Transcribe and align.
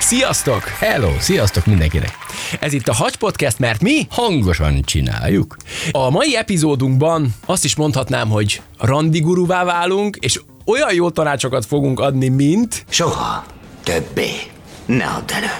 Sziasztok! 0.00 0.62
Hello, 0.62 1.10
sziasztok 1.18 1.66
mindenkinek! 1.66 2.10
Ez 2.60 2.72
itt 2.72 2.88
a 2.88 2.92
Hagy 2.94 3.16
Podcast, 3.16 3.58
mert 3.58 3.80
mi 3.82 4.06
Hangosan 4.10 4.82
csináljuk. 4.82 5.56
a 5.90 6.10
mai 6.10 6.36
epizódunkban 6.36 7.34
azt 7.46 7.64
is 7.64 7.76
mondhatnám, 7.76 8.28
hogy 8.28 8.62
randiguruvá 8.78 9.64
válunk, 9.64 10.16
és 10.16 10.40
olyan 10.64 10.94
jó 10.94 11.10
tanácsokat 11.10 11.66
fogunk 11.66 12.00
adni, 12.00 12.28
mint... 12.28 12.84
Soha 12.88 13.44
többé 13.84 14.30
ne 14.86 15.04
add 15.04 15.32
elő. 15.32 15.52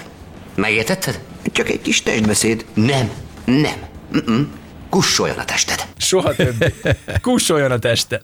Megértetted? 0.54 1.20
Csak 1.52 1.68
egy 1.68 1.82
kis 1.82 2.02
testbeszéd. 2.02 2.64
Nem, 2.74 3.10
nem. 3.45 3.76
Mm-mm. 4.16 4.52
Kussoljon 4.90 5.38
a 5.38 5.44
tested. 5.44 5.86
Soha 5.96 6.34
többé. 6.34 6.74
Kussoljon 7.22 7.70
a 7.70 7.78
tested. 7.78 8.22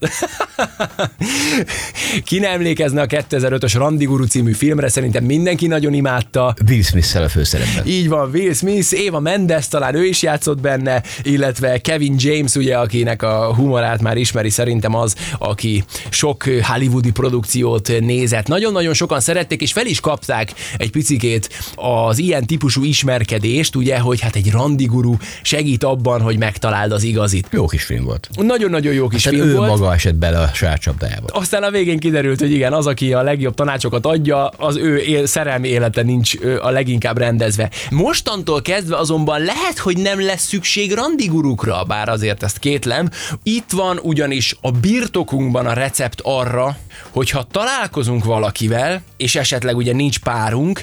Ki 2.25 2.39
nem 2.39 2.53
emlékezne 2.53 3.01
a 3.01 3.07
2005-ös 3.07 3.73
Randiguru 3.75 4.25
című 4.25 4.53
filmre, 4.53 4.89
szerintem 4.89 5.25
mindenki 5.25 5.67
nagyon 5.67 5.93
imádta. 5.93 6.55
Will 6.69 6.83
smith 6.83 7.17
a 7.17 7.29
főszerepben. 7.29 7.87
Így 7.87 8.09
van, 8.09 8.31
Will 8.31 8.53
Smith, 8.53 8.95
Eva 9.07 9.21
Mendes, 9.21 9.69
talán 9.69 9.95
ő 9.95 10.05
is 10.05 10.23
játszott 10.23 10.61
benne, 10.61 11.03
illetve 11.23 11.81
Kevin 11.81 12.15
James, 12.19 12.55
ugye, 12.55 12.77
akinek 12.79 13.23
a 13.23 13.55
humorát 13.55 14.01
már 14.01 14.17
ismeri, 14.17 14.51
szerintem 14.51 14.95
az, 14.95 15.15
aki 15.39 15.85
sok 16.11 16.45
hollywoodi 16.63 17.11
produkciót 17.11 17.93
nézett. 18.01 18.47
Nagyon-nagyon 18.47 18.95
sokan 18.95 19.21
szerették, 19.21 19.61
és 19.61 19.73
fel 19.73 19.87
is 19.87 20.01
kapták 20.01 20.53
egy 20.77 20.91
picikét 20.91 21.49
az 21.75 22.19
ilyen 22.19 22.47
típusú 22.47 22.85
ismerkedést, 22.85 23.77
ugye, 23.77 23.99
hogy 23.99 24.21
hát 24.21 24.37
egy 24.37 24.51
randiguru 24.51 25.17
segít 25.43 25.85
abban, 25.85 26.21
hogy 26.21 26.39
megtaláld 26.57 26.93
az 26.93 27.03
igazit. 27.03 27.49
Jó 27.51 27.67
kis 27.67 27.85
film 27.85 28.05
volt. 28.05 28.29
Nagyon-nagyon 28.37 28.93
jó 28.93 29.09
kis 29.09 29.23
Tehát 29.23 29.39
film 29.39 29.51
ő 29.51 29.57
volt. 29.57 29.69
maga 29.69 29.95
esett 29.95 30.15
bele 30.15 30.39
a 30.39 30.51
saját 30.55 30.81
csapdájába. 30.81 31.27
Aztán 31.33 31.63
a 31.63 31.71
végén 31.71 31.99
kiderült, 31.99 32.41
hogy 32.41 32.51
igen, 32.51 32.73
az, 32.73 32.87
aki 32.87 33.13
a 33.13 33.23
legjobb 33.23 33.55
tanácsokat 33.55 34.07
adja, 34.07 34.49
az 34.49 34.77
ő 34.77 34.97
él, 34.97 35.27
szerelmi 35.27 35.69
élete 35.69 36.03
nincs 36.03 36.35
a 36.63 36.71
leginkább 36.71 37.19
rendezve. 37.19 37.71
Mostantól 37.91 38.63
kezdve 38.63 38.97
azonban 38.97 39.41
lehet, 39.41 39.79
hogy 39.79 39.97
nem 39.97 40.21
lesz 40.21 40.47
szükség 40.47 40.93
randigurukra, 40.93 41.85
bár 41.85 42.09
azért 42.09 42.43
ezt 42.43 42.59
kétlem. 42.59 43.11
Itt 43.43 43.71
van 43.71 43.99
ugyanis 44.03 44.57
a 44.61 44.71
birtokunkban 44.71 45.67
a 45.67 45.73
recept 45.73 46.21
arra, 46.23 46.77
hogyha 47.11 47.47
találkozunk 47.51 48.25
valakivel, 48.25 49.03
és 49.17 49.37
esetleg 49.37 49.77
ugye 49.77 49.93
nincs 49.93 50.19
párunk, 50.19 50.83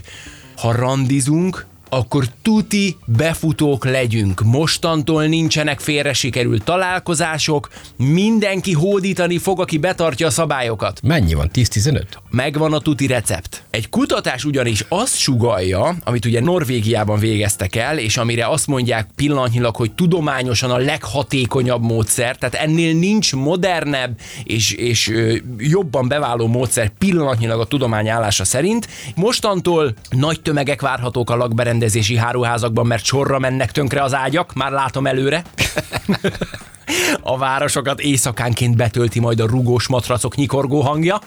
ha 0.57 0.71
randizunk, 0.71 1.65
akkor 1.93 2.25
tuti 2.41 2.97
befutók 3.05 3.85
legyünk. 3.85 4.41
Mostantól 4.43 5.25
nincsenek 5.25 5.79
félre 5.79 6.13
sikerült 6.13 6.63
találkozások, 6.63 7.69
mindenki 7.97 8.73
hódítani 8.73 9.37
fog, 9.37 9.59
aki 9.59 9.77
betartja 9.77 10.27
a 10.27 10.29
szabályokat. 10.29 10.99
Mennyi 11.03 11.33
van? 11.33 11.49
10-15? 11.53 12.03
Megvan 12.29 12.73
a 12.73 12.79
tuti 12.79 13.07
recept. 13.07 13.63
Egy 13.69 13.89
kutatás 13.89 14.45
ugyanis 14.45 14.85
azt 14.89 15.17
sugalja, 15.17 15.95
amit 16.03 16.25
ugye 16.25 16.41
Norvégiában 16.41 17.19
végeztek 17.19 17.75
el, 17.75 17.97
és 17.97 18.17
amire 18.17 18.47
azt 18.47 18.67
mondják 18.67 19.07
pillanatnyilag, 19.15 19.75
hogy 19.75 19.91
tudományosan 19.91 20.71
a 20.71 20.77
leghatékonyabb 20.77 21.81
módszer, 21.81 22.35
tehát 22.37 22.55
ennél 22.55 22.93
nincs 22.93 23.35
modernebb 23.35 24.19
és, 24.43 24.71
és 24.71 25.11
jobban 25.57 26.07
beváló 26.07 26.47
módszer 26.47 26.89
pillanatnyilag 26.97 27.59
a 27.59 27.65
tudomány 27.65 28.09
állása 28.09 28.43
szerint. 28.43 28.87
Mostantól 29.15 29.93
nagy 30.09 30.41
tömegek 30.41 30.81
várhatók 30.81 31.29
a 31.29 31.35
lakberendezési 31.83 32.15
háruházakban, 32.15 32.87
mert 32.87 33.03
sorra 33.03 33.39
mennek 33.39 33.71
tönkre 33.71 34.03
az 34.03 34.13
ágyak, 34.13 34.53
már 34.53 34.71
látom 34.71 35.07
előre. 35.07 35.43
A 37.21 37.37
városokat 37.37 37.99
éjszakánként 37.99 38.75
betölti 38.75 39.19
majd 39.19 39.39
a 39.39 39.47
rugós 39.47 39.87
matracok 39.87 40.35
nyikorgó 40.35 40.81
hangja. 40.81 41.21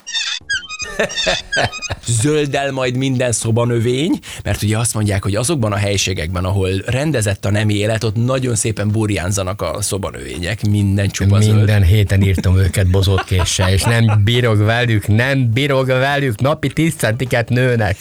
Zöldel 2.22 2.72
majd 2.72 2.96
minden 2.96 3.32
szobanövény, 3.32 4.18
mert 4.44 4.62
ugye 4.62 4.78
azt 4.78 4.94
mondják, 4.94 5.22
hogy 5.22 5.34
azokban 5.34 5.72
a 5.72 5.76
helységekben, 5.76 6.44
ahol 6.44 6.70
rendezett 6.86 7.44
a 7.44 7.50
nemi 7.50 7.74
élet, 7.74 8.04
ott 8.04 8.16
nagyon 8.16 8.54
szépen 8.54 8.90
burjánzanak 8.90 9.62
a 9.62 9.82
szobanövények, 9.82 10.66
minden 10.66 11.08
csupa 11.08 11.40
zöld. 11.40 11.56
Minden 11.56 11.82
héten 11.82 12.22
írtam 12.22 12.58
őket 12.58 12.90
bozott 12.90 13.24
késsel, 13.24 13.72
és 13.72 13.82
nem 13.82 14.20
bírok 14.24 14.58
velük, 14.58 15.06
nem 15.06 15.52
bírok 15.52 15.86
velük, 15.86 16.40
napi 16.40 16.68
10 16.68 16.94
centiket 16.94 17.48
nőnek. 17.48 17.96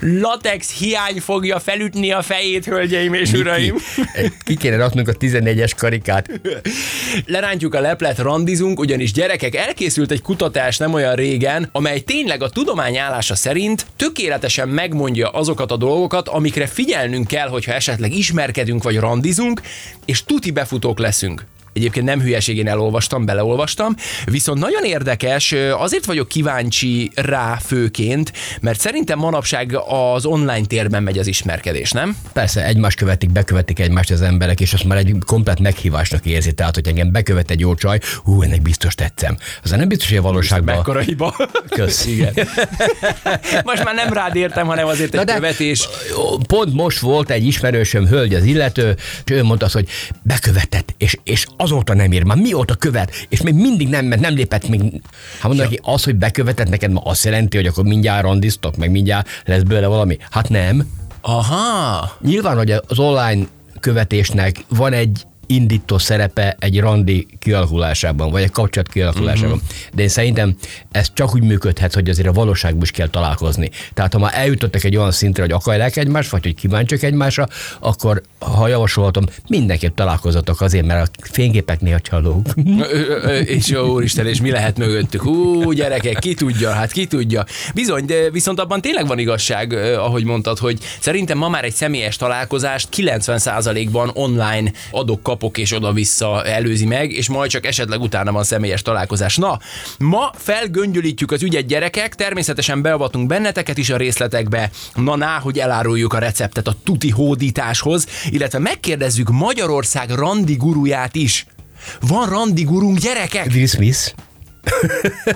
Latex 0.00 0.78
hiány 0.78 1.20
fogja 1.20 1.58
felütni 1.58 2.12
a 2.12 2.22
fejét, 2.22 2.64
hölgyeim 2.64 3.14
és 3.14 3.32
uraim. 3.32 3.74
Ki, 4.14 4.32
ki 4.44 4.56
kéne 4.56 4.76
raknunk 4.76 5.08
a 5.08 5.12
14-es 5.12 5.72
karikát. 5.76 6.40
Lerántjuk 7.26 7.74
a 7.74 7.80
leplet, 7.80 8.18
randizunk, 8.18 8.78
ugyanis 8.78 9.12
gyerekek, 9.12 9.54
elkészült 9.54 10.10
egy 10.10 10.22
kutatás 10.22 10.76
nem 10.76 10.92
olyan 10.92 11.14
régen, 11.14 11.68
amely 11.72 12.00
tényleg 12.00 12.39
a 12.42 12.48
tudomány 12.48 12.96
állása 12.96 13.34
szerint 13.34 13.86
tökéletesen 13.96 14.68
megmondja 14.68 15.28
azokat 15.28 15.70
a 15.70 15.76
dolgokat, 15.76 16.28
amikre 16.28 16.66
figyelnünk 16.66 17.26
kell, 17.26 17.48
hogyha 17.48 17.72
esetleg 17.72 18.12
ismerkedünk 18.12 18.82
vagy 18.82 18.98
randizunk, 18.98 19.60
és 20.04 20.24
tuti 20.24 20.50
befutók 20.50 20.98
leszünk. 20.98 21.44
Egyébként 21.80 22.06
nem 22.06 22.20
hülyeségén 22.20 22.68
elolvastam, 22.68 23.24
beleolvastam, 23.24 23.94
viszont 24.24 24.58
nagyon 24.58 24.84
érdekes, 24.84 25.54
azért 25.78 26.04
vagyok 26.04 26.28
kíváncsi 26.28 27.10
rá 27.14 27.58
főként, 27.66 28.32
mert 28.60 28.80
szerintem 28.80 29.18
manapság 29.18 29.78
az 29.88 30.24
online 30.24 30.66
térben 30.66 31.02
megy 31.02 31.18
az 31.18 31.26
ismerkedés, 31.26 31.90
nem? 31.90 32.16
Persze, 32.32 32.64
egymást 32.64 32.96
követik, 32.96 33.30
bekövetik 33.30 33.78
egymást 33.78 34.10
az 34.10 34.22
emberek, 34.22 34.60
és 34.60 34.72
azt 34.72 34.84
már 34.84 34.98
egy 34.98 35.14
komplet 35.26 35.60
meghívásnak 35.60 36.26
érzi. 36.26 36.52
Tehát, 36.52 36.74
hogy 36.74 36.88
engem 36.88 37.12
bekövet 37.12 37.50
egy 37.50 37.60
jó 37.60 37.74
csaj, 37.74 38.00
hú, 38.24 38.42
ennek 38.42 38.62
biztos 38.62 38.94
tetszem. 38.94 39.36
Az 39.62 39.70
nem 39.70 39.88
biztos, 39.88 40.08
hogy 40.08 40.18
a 40.18 40.22
valóságban. 40.22 40.74
Mekkora 40.74 41.00
hiba. 41.00 41.36
Kösz. 41.68 42.06
Igen. 42.06 42.32
Most 43.64 43.84
már 43.84 43.94
nem 43.94 44.12
rád 44.12 44.36
értem, 44.36 44.66
hanem 44.66 44.86
azért 44.86 45.14
egy 45.14 45.24
követés. 45.34 45.88
Pont 46.46 46.74
most 46.74 46.98
volt 46.98 47.30
egy 47.30 47.46
ismerősöm, 47.46 48.06
hölgy 48.06 48.34
az 48.34 48.44
illető, 48.44 48.96
és 49.24 49.32
ő 49.32 49.42
mondta 49.42 49.64
azt, 49.64 49.74
hogy 49.74 49.88
bekövetett, 50.22 50.94
és, 50.98 51.16
és 51.24 51.46
azóta 51.70 51.94
nem 51.94 52.12
ír, 52.12 52.22
már 52.22 52.36
mióta 52.36 52.74
követ, 52.74 53.26
és 53.28 53.42
még 53.42 53.54
mindig 53.54 53.88
nem 53.88 54.04
ment, 54.04 54.20
nem 54.20 54.34
lépett 54.34 54.68
még. 54.68 54.80
Hát 54.80 55.42
mondom 55.42 55.64
neki, 55.64 55.80
az, 55.82 56.04
hogy 56.04 56.16
bekövetett 56.16 56.68
neked, 56.68 56.90
ma 56.90 57.00
azt 57.00 57.24
jelenti, 57.24 57.56
hogy 57.56 57.66
akkor 57.66 57.84
mindjárt 57.84 58.22
randiztok, 58.22 58.76
meg 58.76 58.90
mindjárt 58.90 59.28
lesz 59.44 59.62
belőle 59.62 59.86
valami. 59.86 60.16
Hát 60.30 60.48
nem. 60.48 60.86
Aha. 61.20 62.16
Nyilván, 62.20 62.56
hogy 62.56 62.70
az 62.70 62.98
online 62.98 63.46
követésnek 63.80 64.64
van 64.68 64.92
egy 64.92 65.26
indító 65.50 65.98
szerepe 65.98 66.56
egy 66.58 66.80
randi 66.80 67.26
kialakulásában, 67.38 68.30
vagy 68.30 68.42
egy 68.42 68.50
kapcsolat 68.50 68.88
kialakulásában. 68.88 69.52
Uh-huh. 69.52 69.68
De 69.94 70.02
én 70.02 70.08
szerintem 70.08 70.56
ez 70.90 71.10
csak 71.14 71.34
úgy 71.34 71.42
működhet, 71.42 71.94
hogy 71.94 72.08
azért 72.08 72.28
a 72.28 72.32
valóságban 72.32 72.82
is 72.82 72.90
kell 72.90 73.08
találkozni. 73.08 73.70
Tehát 73.94 74.12
ha 74.12 74.18
már 74.18 74.32
eljutottak 74.34 74.84
egy 74.84 74.96
olyan 74.96 75.10
szintre, 75.10 75.42
hogy 75.42 75.52
akarják 75.52 75.96
egymást, 75.96 76.30
vagy 76.30 76.42
hogy 76.42 76.54
kíváncsiak 76.54 77.02
egymásra, 77.02 77.48
akkor 77.78 78.22
ha 78.38 78.68
javasolhatom, 78.68 79.24
mindenképp 79.48 79.96
találkozatok 79.96 80.60
azért, 80.60 80.86
mert 80.86 81.10
a 81.16 81.26
fényképek 81.30 81.80
néha 81.80 82.00
csalók. 82.00 82.46
És 83.56 83.68
jó 83.68 83.92
úristen, 83.92 84.26
és 84.26 84.40
mi 84.40 84.50
lehet 84.50 84.78
mögöttük? 84.78 85.22
Hú, 85.22 85.72
gyerekek, 85.72 86.18
ki 86.18 86.34
tudja, 86.34 86.70
hát 86.70 86.92
ki 86.92 87.06
tudja. 87.06 87.44
Bizony, 87.74 88.04
de 88.04 88.30
viszont 88.30 88.60
abban 88.60 88.80
tényleg 88.80 89.06
van 89.06 89.18
igazság, 89.18 89.72
ahogy 89.98 90.24
mondtad, 90.24 90.58
hogy 90.58 90.78
szerintem 91.00 91.38
ma 91.38 91.48
már 91.48 91.64
egy 91.64 91.74
személyes 91.74 92.16
találkozást 92.16 92.88
90%-ban 92.96 94.10
online 94.14 94.72
adok, 94.90 95.22
kapok 95.40 95.58
és 95.58 95.72
oda-vissza 95.72 96.44
előzi 96.44 96.86
meg, 96.86 97.12
és 97.12 97.28
majd 97.28 97.50
csak 97.50 97.66
esetleg 97.66 98.00
utána 98.00 98.32
van 98.32 98.44
személyes 98.44 98.82
találkozás. 98.82 99.36
Na, 99.36 99.58
ma 99.98 100.32
felgöngyölítjük 100.36 101.30
az 101.30 101.42
ügyet 101.42 101.66
gyerekek, 101.66 102.14
természetesen 102.14 102.82
beavatunk 102.82 103.26
benneteket 103.26 103.78
is 103.78 103.90
a 103.90 103.96
részletekbe, 103.96 104.70
na 104.94 105.16
ná, 105.16 105.38
hogy 105.38 105.58
eláruljuk 105.58 106.12
a 106.12 106.18
receptet 106.18 106.66
a 106.66 106.74
tuti 106.84 107.10
hódításhoz, 107.10 108.06
illetve 108.30 108.58
megkérdezzük 108.58 109.30
Magyarország 109.30 110.10
randi 110.10 110.54
guruját 110.54 111.14
is. 111.14 111.46
Van 112.00 112.28
randi 112.28 112.62
gurunk, 112.62 112.98
gyerekek? 112.98 113.46
Will 113.54 113.66
Smith. 113.66 114.12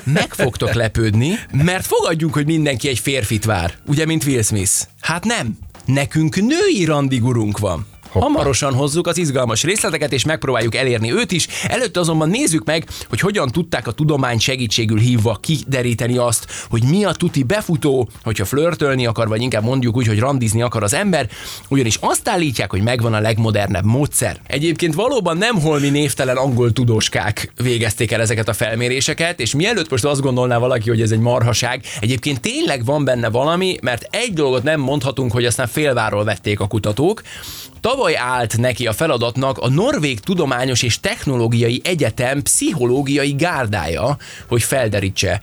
Meg 0.04 0.34
fogtok 0.34 0.72
lepődni, 0.72 1.38
mert 1.52 1.86
fogadjunk, 1.86 2.34
hogy 2.34 2.46
mindenki 2.46 2.88
egy 2.88 2.98
férfit 2.98 3.44
vár, 3.44 3.74
ugye, 3.86 4.06
mint 4.06 4.24
Will 4.24 4.42
Smith. 4.42 4.72
Hát 5.00 5.24
nem. 5.24 5.58
Nekünk 5.84 6.36
női 6.36 6.84
randi 6.84 7.18
gurunk 7.18 7.58
Hamarosan 8.20 8.74
hozzuk 8.74 9.06
az 9.06 9.18
izgalmas 9.18 9.62
részleteket, 9.62 10.12
és 10.12 10.24
megpróbáljuk 10.24 10.74
elérni 10.74 11.12
őt 11.12 11.32
is. 11.32 11.46
Előtte 11.68 12.00
azonban 12.00 12.28
nézzük 12.28 12.64
meg, 12.64 12.86
hogy 13.08 13.20
hogyan 13.20 13.48
tudták 13.48 13.86
a 13.86 13.92
tudomány 13.92 14.38
segítségül 14.38 14.98
hívva 14.98 15.38
kideríteni 15.40 16.16
azt, 16.16 16.46
hogy 16.70 16.82
mi 16.82 17.04
a 17.04 17.12
tuti 17.12 17.42
befutó, 17.42 18.08
hogyha 18.22 18.44
flörtölni 18.44 19.06
akar, 19.06 19.28
vagy 19.28 19.40
inkább 19.40 19.64
mondjuk 19.64 19.96
úgy, 19.96 20.06
hogy 20.06 20.18
randizni 20.18 20.62
akar 20.62 20.82
az 20.82 20.94
ember, 20.94 21.28
ugyanis 21.68 21.98
azt 22.00 22.28
állítják, 22.28 22.70
hogy 22.70 22.82
megvan 22.82 23.14
a 23.14 23.20
legmodernebb 23.20 23.84
módszer. 23.84 24.40
Egyébként 24.46 24.94
valóban 24.94 25.36
nem 25.36 25.60
holmi 25.60 25.88
névtelen 25.88 26.36
angol 26.36 26.72
tudóskák 26.72 27.52
végezték 27.62 28.12
el 28.12 28.20
ezeket 28.20 28.48
a 28.48 28.52
felméréseket, 28.52 29.40
és 29.40 29.54
mielőtt 29.54 29.90
most 29.90 30.04
azt 30.04 30.20
gondolná 30.20 30.58
valaki, 30.58 30.88
hogy 30.88 31.00
ez 31.00 31.10
egy 31.10 31.18
marhaság, 31.18 31.84
egyébként 32.00 32.40
tényleg 32.40 32.84
van 32.84 33.04
benne 33.04 33.28
valami, 33.28 33.76
mert 33.82 34.06
egy 34.10 34.32
dolgot 34.32 34.62
nem 34.62 34.80
mondhatunk, 34.80 35.32
hogy 35.32 35.44
aztán 35.44 35.66
félváról 35.66 36.24
vették 36.24 36.60
a 36.60 36.66
kutatók. 36.66 37.22
Tavaly 37.84 38.16
állt 38.16 38.56
neki 38.56 38.86
a 38.86 38.92
feladatnak 38.92 39.58
a 39.58 39.68
Norvég 39.68 40.20
Tudományos 40.20 40.82
és 40.82 41.00
Technológiai 41.00 41.80
Egyetem 41.84 42.42
pszichológiai 42.42 43.34
gárdája, 43.34 44.16
hogy 44.46 44.62
felderítse 44.62 45.40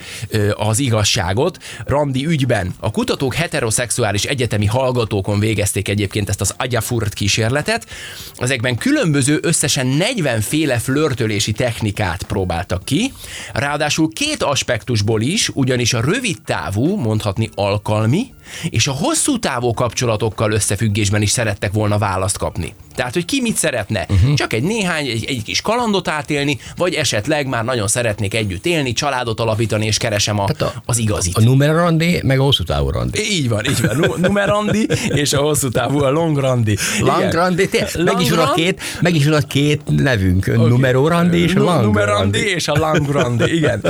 az 0.53 0.79
igazságot 0.79 1.57
Randi 1.85 2.25
ügyben. 2.25 2.73
A 2.79 2.91
kutatók 2.91 3.33
heteroszexuális 3.33 4.23
egyetemi 4.23 4.65
hallgatókon 4.65 5.39
végezték 5.39 5.87
egyébként 5.87 6.29
ezt 6.29 6.41
az 6.41 6.53
agyafurt 6.57 7.13
kísérletet. 7.13 7.87
Ezekben 8.35 8.77
különböző 8.77 9.39
összesen 9.41 9.87
40 9.87 10.41
féle 10.41 10.77
flörtölési 10.77 11.51
technikát 11.51 12.23
próbáltak 12.23 12.85
ki, 12.85 13.13
ráadásul 13.53 14.13
két 14.13 14.43
aspektusból 14.43 15.21
is, 15.21 15.49
ugyanis 15.49 15.93
a 15.93 16.01
rövid 16.01 16.37
távú, 16.45 16.95
mondhatni 16.95 17.49
alkalmi, 17.55 18.33
és 18.69 18.87
a 18.87 18.91
hosszú 18.91 19.39
távú 19.39 19.73
kapcsolatokkal 19.73 20.51
összefüggésben 20.51 21.21
is 21.21 21.29
szerettek 21.29 21.71
volna 21.71 21.97
választ 21.97 22.37
kapni. 22.37 22.73
Tehát, 22.95 23.13
hogy 23.13 23.25
ki 23.25 23.41
mit 23.41 23.55
szeretne. 23.55 24.05
Uh-huh. 24.09 24.33
Csak 24.33 24.53
egy 24.53 24.63
néhány, 24.63 25.07
egy, 25.07 25.25
egy 25.27 25.43
kis 25.43 25.61
kalandot 25.61 26.07
átélni, 26.07 26.59
vagy 26.75 26.93
esetleg 26.93 27.47
már 27.47 27.63
nagyon 27.63 27.87
szeretnék 27.87 28.33
együtt 28.33 28.65
élni, 28.65 28.93
családot 28.93 29.39
alapítani, 29.39 29.85
és 29.85 29.97
keresem 29.97 30.39
a, 30.39 30.43
a, 30.43 30.65
az 30.85 30.97
igazit. 30.97 31.37
A 31.37 31.41
numerandi, 31.41 32.19
meg 32.23 32.39
a 32.39 32.43
hosszú 32.43 32.63
távú 32.63 32.89
randi. 32.89 33.19
Így 33.31 33.49
van, 33.49 33.65
így 33.65 33.81
van. 33.81 33.97
Nu- 33.97 34.17
numerandi, 34.17 34.87
és 35.07 35.33
a 35.33 35.41
hosszú 35.41 35.69
távú 35.69 35.99
a 35.99 36.09
long 36.09 36.37
randi. 36.37 36.77
Igen. 36.99 37.31
randi, 37.31 37.69
meg 37.97 38.21
is 38.21 38.29
van 38.29 38.39
a 38.39 38.53
két, 38.53 38.81
meg 39.01 39.15
is 39.15 39.25
van 39.25 39.33
a 39.33 39.47
két 39.47 39.81
nevünk, 39.85 40.47
okay. 40.47 40.69
numero 40.69 41.07
randi 41.07 41.37
és 41.37 41.55
a 41.55 41.81
Numerandi 41.81 42.37
randi. 42.37 42.53
és 42.53 42.67
a 42.67 42.73
Langrandi, 42.77 43.55
igen. 43.55 43.83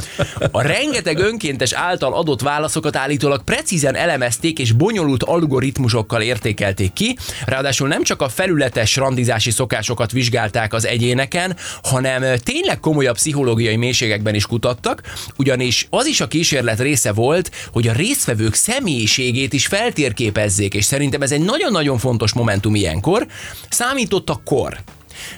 A 0.51 0.61
rengeteg 0.61 1.17
önkéntes 1.17 1.71
által 1.71 2.13
adott 2.13 2.41
válaszokat 2.41 2.95
állítólag 2.95 3.43
precízen 3.43 3.95
elemezték 3.95 4.59
és 4.59 4.71
bonyolult 4.71 5.23
algoritmusokkal 5.23 6.21
értékelték 6.21 6.93
ki, 6.93 7.17
ráadásul 7.45 7.87
nem 7.87 8.03
csak 8.03 8.21
a 8.21 8.29
felületes 8.29 8.90
randizási 8.97 9.51
szokásokat 9.51 10.11
vizsgálták 10.11 10.73
az 10.73 10.85
egyéneken, 10.85 11.55
hanem 11.83 12.37
tényleg 12.43 12.79
komolyabb 12.79 13.15
pszichológiai 13.15 13.75
mélységekben 13.75 14.35
is 14.35 14.45
kutattak, 14.45 15.01
ugyanis 15.37 15.87
az 15.89 16.05
is 16.05 16.21
a 16.21 16.27
kísérlet 16.27 16.79
része 16.79 17.11
volt, 17.11 17.51
hogy 17.71 17.87
a 17.87 17.93
résztvevők 17.93 18.53
személyiségét 18.53 19.53
is 19.53 19.67
feltérképezzék, 19.67 20.73
és 20.73 20.85
szerintem 20.85 21.21
ez 21.21 21.31
egy 21.31 21.43
nagyon-nagyon 21.43 21.97
fontos 21.97 22.33
momentum 22.33 22.75
ilyenkor. 22.75 23.27
Számított 23.69 24.29
a 24.29 24.41
kor. 24.45 24.77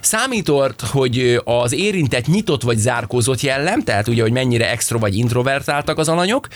Számított, 0.01 0.81
hogy 0.81 1.41
az 1.43 1.71
érintett 1.71 2.27
nyitott 2.27 2.61
vagy 2.61 2.77
zárkózott 2.77 3.41
jellem, 3.41 3.83
tehát 3.83 4.07
ugye, 4.07 4.21
hogy 4.21 4.31
mennyire 4.31 4.71
extro 4.71 4.99
vagy 4.99 5.17
introvertáltak 5.17 5.97
az 5.97 6.09
alanyok. 6.09 6.47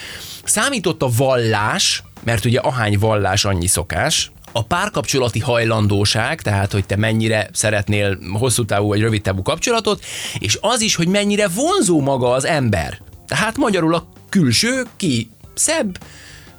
Számított 0.44 1.02
a 1.02 1.10
vallás, 1.18 2.04
mert 2.24 2.46
ugye 2.46 2.60
ahány 2.60 2.98
vallás, 3.00 3.46
annyi 3.46 3.68
szokás. 3.68 4.32
A 4.52 4.64
párkapcsolati 4.64 5.40
hajlandóság, 5.40 6.42
tehát 6.42 6.72
hogy 6.72 6.86
te 6.86 6.96
mennyire 6.96 7.50
szeretnél 7.54 8.18
hosszú 8.34 8.66
távú 8.66 8.88
vagy 8.88 9.02
rövid 9.02 9.22
távú 9.22 9.42
kapcsolatot, 9.42 10.04
és 10.40 10.58
az 10.62 10.82
is, 10.82 10.96
hogy 10.96 11.08
mennyire 11.08 11.48
vonzó 11.48 12.02
maga 12.02 12.32
az 12.32 12.46
ember. 12.46 13.02
Tehát 13.28 13.58
magyarul 13.58 13.96
a 13.96 14.08
külső 14.30 14.84
ki 14.98 15.30
szebb, 15.54 15.98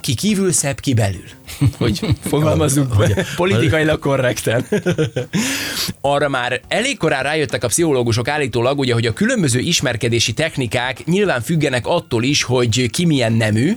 ki 0.01 0.15
kívül 0.15 0.53
szebb, 0.53 0.81
ki 0.81 0.95
belül. 0.95 1.25
Hogy 1.79 2.01
fogalmazunk 2.29 2.95
politikailag 3.37 3.99
korrekten. 3.99 4.67
Arra 6.01 6.29
már 6.29 6.61
elég 6.69 6.97
korán 6.97 7.23
rájöttek 7.23 7.65
a 7.65 7.69
pszichológusok 7.69 8.29
állítólag, 8.29 8.79
ugye, 8.79 8.93
hogy 8.93 9.07
a 9.07 9.13
különböző 9.13 9.59
ismerkedési 9.59 10.33
technikák 10.33 11.05
nyilván 11.05 11.41
függenek 11.41 11.87
attól 11.87 12.23
is, 12.23 12.43
hogy 12.43 12.91
ki 12.91 13.07
milyen 13.07 13.33
nemű, 13.33 13.73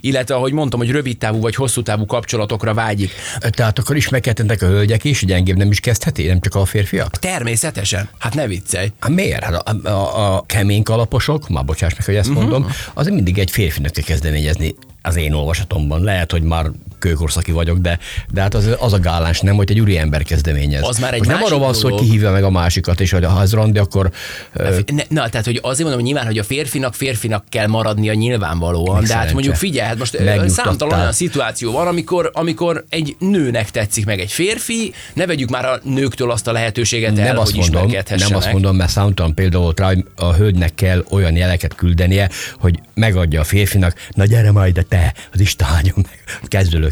illetve 0.00 0.34
ahogy 0.34 0.52
mondtam, 0.52 0.78
hogy 0.80 0.90
rövid 0.90 1.18
távú 1.18 1.40
vagy 1.40 1.54
hosszú 1.54 1.82
távú 1.82 2.06
kapcsolatokra 2.06 2.74
vágyik. 2.74 3.10
Tehát 3.50 3.78
akkor 3.78 3.96
ismerkedhetnek 3.96 4.62
a 4.62 4.66
hölgyek 4.66 5.04
is, 5.04 5.24
gyengébb 5.24 5.56
nem 5.56 5.70
is 5.70 5.80
kezdheti, 5.80 6.26
nem 6.26 6.40
csak 6.40 6.54
a 6.54 6.64
férfiak? 6.64 7.18
Természetesen. 7.18 8.08
Hát 8.18 8.34
ne 8.34 8.46
viccelj. 8.46 8.88
Hát 9.00 9.10
miért? 9.10 9.44
Hát 9.44 9.54
a, 9.54 9.88
a, 9.88 10.34
a 10.36 10.44
kemény 10.46 10.82
kalaposok, 10.82 11.48
már 11.48 11.64
bocsáss 11.64 11.92
meg, 11.92 12.04
hogy 12.04 12.14
ezt 12.14 12.28
Mhm. 12.28 12.38
mondom, 12.38 12.66
az 12.94 13.06
mindig 13.06 13.38
egy 13.38 13.50
férfinak 13.50 13.92
kell 13.92 14.04
kezdeményezni 14.04 14.74
az 15.04 15.16
én 15.16 15.32
olvasatomban. 15.32 16.02
Lehet, 16.02 16.30
hogy 16.30 16.42
már 16.42 16.70
kőkorszaki 17.04 17.52
vagyok, 17.52 17.78
de, 17.78 17.98
de 18.32 18.40
hát 18.40 18.54
az, 18.54 18.70
az 18.78 18.92
a 18.92 18.98
gáláns 18.98 19.40
nem, 19.40 19.54
hogy 19.56 19.70
egy 19.70 19.80
úri 19.80 19.98
ember 19.98 20.22
kezdeményez. 20.22 20.82
Az 20.82 20.98
már 20.98 21.12
egy 21.12 21.18
Most 21.18 21.30
nem 21.30 21.42
arról 21.42 21.58
van 21.58 21.74
szó, 21.74 21.88
hogy 21.88 22.00
kihívja 22.00 22.30
meg 22.30 22.44
a 22.44 22.50
másikat, 22.50 23.00
és 23.00 23.10
hogy 23.10 23.24
ha 23.24 23.40
ez 23.40 23.52
randi, 23.52 23.78
akkor 23.78 24.10
ö, 24.52 24.78
Ne, 24.86 25.02
na, 25.08 25.28
tehát, 25.28 25.46
hogy 25.46 25.58
azért 25.62 25.78
mondom, 25.78 25.94
hogy 25.94 26.02
nyilván, 26.02 26.26
hogy 26.26 26.38
a 26.38 26.44
férfinak 26.44 26.94
férfinak 26.94 27.44
kell 27.48 27.66
maradnia 27.66 28.12
nyilvánvalóan, 28.12 28.98
Meg 28.98 29.06
de 29.06 29.14
hát 29.14 29.32
mondjuk 29.32 29.54
figyelj, 29.54 29.88
hát 29.88 29.98
most 29.98 30.18
számtalan 30.46 30.98
olyan 30.98 31.12
szituáció 31.12 31.72
van, 31.72 31.86
amikor, 31.86 32.30
amikor 32.32 32.84
egy 32.88 33.16
nőnek 33.18 33.70
tetszik 33.70 34.04
meg 34.04 34.20
egy 34.20 34.32
férfi, 34.32 34.92
ne 35.14 35.26
vegyük 35.26 35.50
már 35.50 35.64
a 35.64 35.80
nőktől 35.82 36.30
azt 36.30 36.46
a 36.46 36.52
lehetőséget 36.52 37.18
el, 37.18 37.26
nem 37.26 37.38
azt 37.38 37.54
hogy 37.54 37.70
mondom, 37.70 37.96
nem 38.16 38.36
azt 38.36 38.52
mondom, 38.52 38.76
mert 38.76 38.90
számtalan 38.90 39.34
példa 39.34 39.58
volt 39.58 39.80
rá, 39.80 39.86
hogy 39.86 40.04
a 40.16 40.32
hölgynek 40.32 40.74
kell 40.74 41.04
olyan 41.10 41.36
jeleket 41.36 41.74
küldenie, 41.74 42.30
hogy 42.58 42.80
megadja 42.94 43.40
a 43.40 43.44
férfinak, 43.44 43.94
na 44.10 44.24
gyere 44.24 44.50
majd, 44.50 44.74
de 44.74 44.82
te, 44.82 45.14
az 45.32 45.40
Isten 45.40 45.68
áldjon 45.68 46.06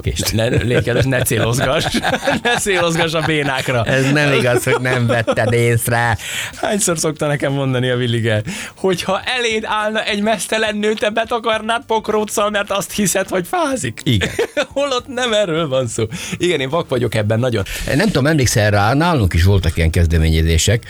meg, 0.04 0.14
kezdőlökést. 0.14 0.32
Ne, 0.32 0.74
lékeles, 0.74 1.04
ne 1.04 1.22
célozgass. 1.22 1.84
ne 2.42 2.56
célozgass 2.56 3.12
a 3.12 3.22
bénákra. 3.26 3.84
Ez 3.84 4.12
nem 4.12 4.32
igaz, 4.32 4.64
hogy 4.64 4.80
nem 4.80 5.06
vetted 5.06 5.52
észre. 5.52 6.18
Hányszor 6.56 6.98
szokta 6.98 7.26
nekem 7.26 7.52
mondani 7.52 7.88
a 7.88 7.96
Villige, 7.96 8.42
hogyha 8.76 9.20
eléd 9.20 9.64
állna 9.66 10.04
egy 10.04 10.22
mesztelen 10.22 10.76
nő, 10.76 10.92
te 10.92 11.10
betakarnád 11.10 11.82
pokróccal, 11.86 12.50
mert 12.50 12.70
azt 12.70 12.92
hiszed, 12.92 13.28
hogy 13.28 13.46
fázik. 13.46 14.00
Igen. 14.04 14.30
Holott 14.72 15.06
nem 15.06 15.32
erről 15.32 15.68
van 15.68 15.86
szó. 15.86 16.04
Igen, 16.36 16.60
én 16.60 16.68
vak 16.68 16.88
vagyok 16.88 17.14
ebben 17.14 17.38
nagyon. 17.38 17.64
Nem 17.94 18.06
tudom, 18.06 18.26
emlékszel 18.26 18.70
rá, 18.70 18.94
nálunk 18.94 19.34
is 19.34 19.44
voltak 19.44 19.76
ilyen 19.76 19.90
kezdeményezések, 19.90 20.86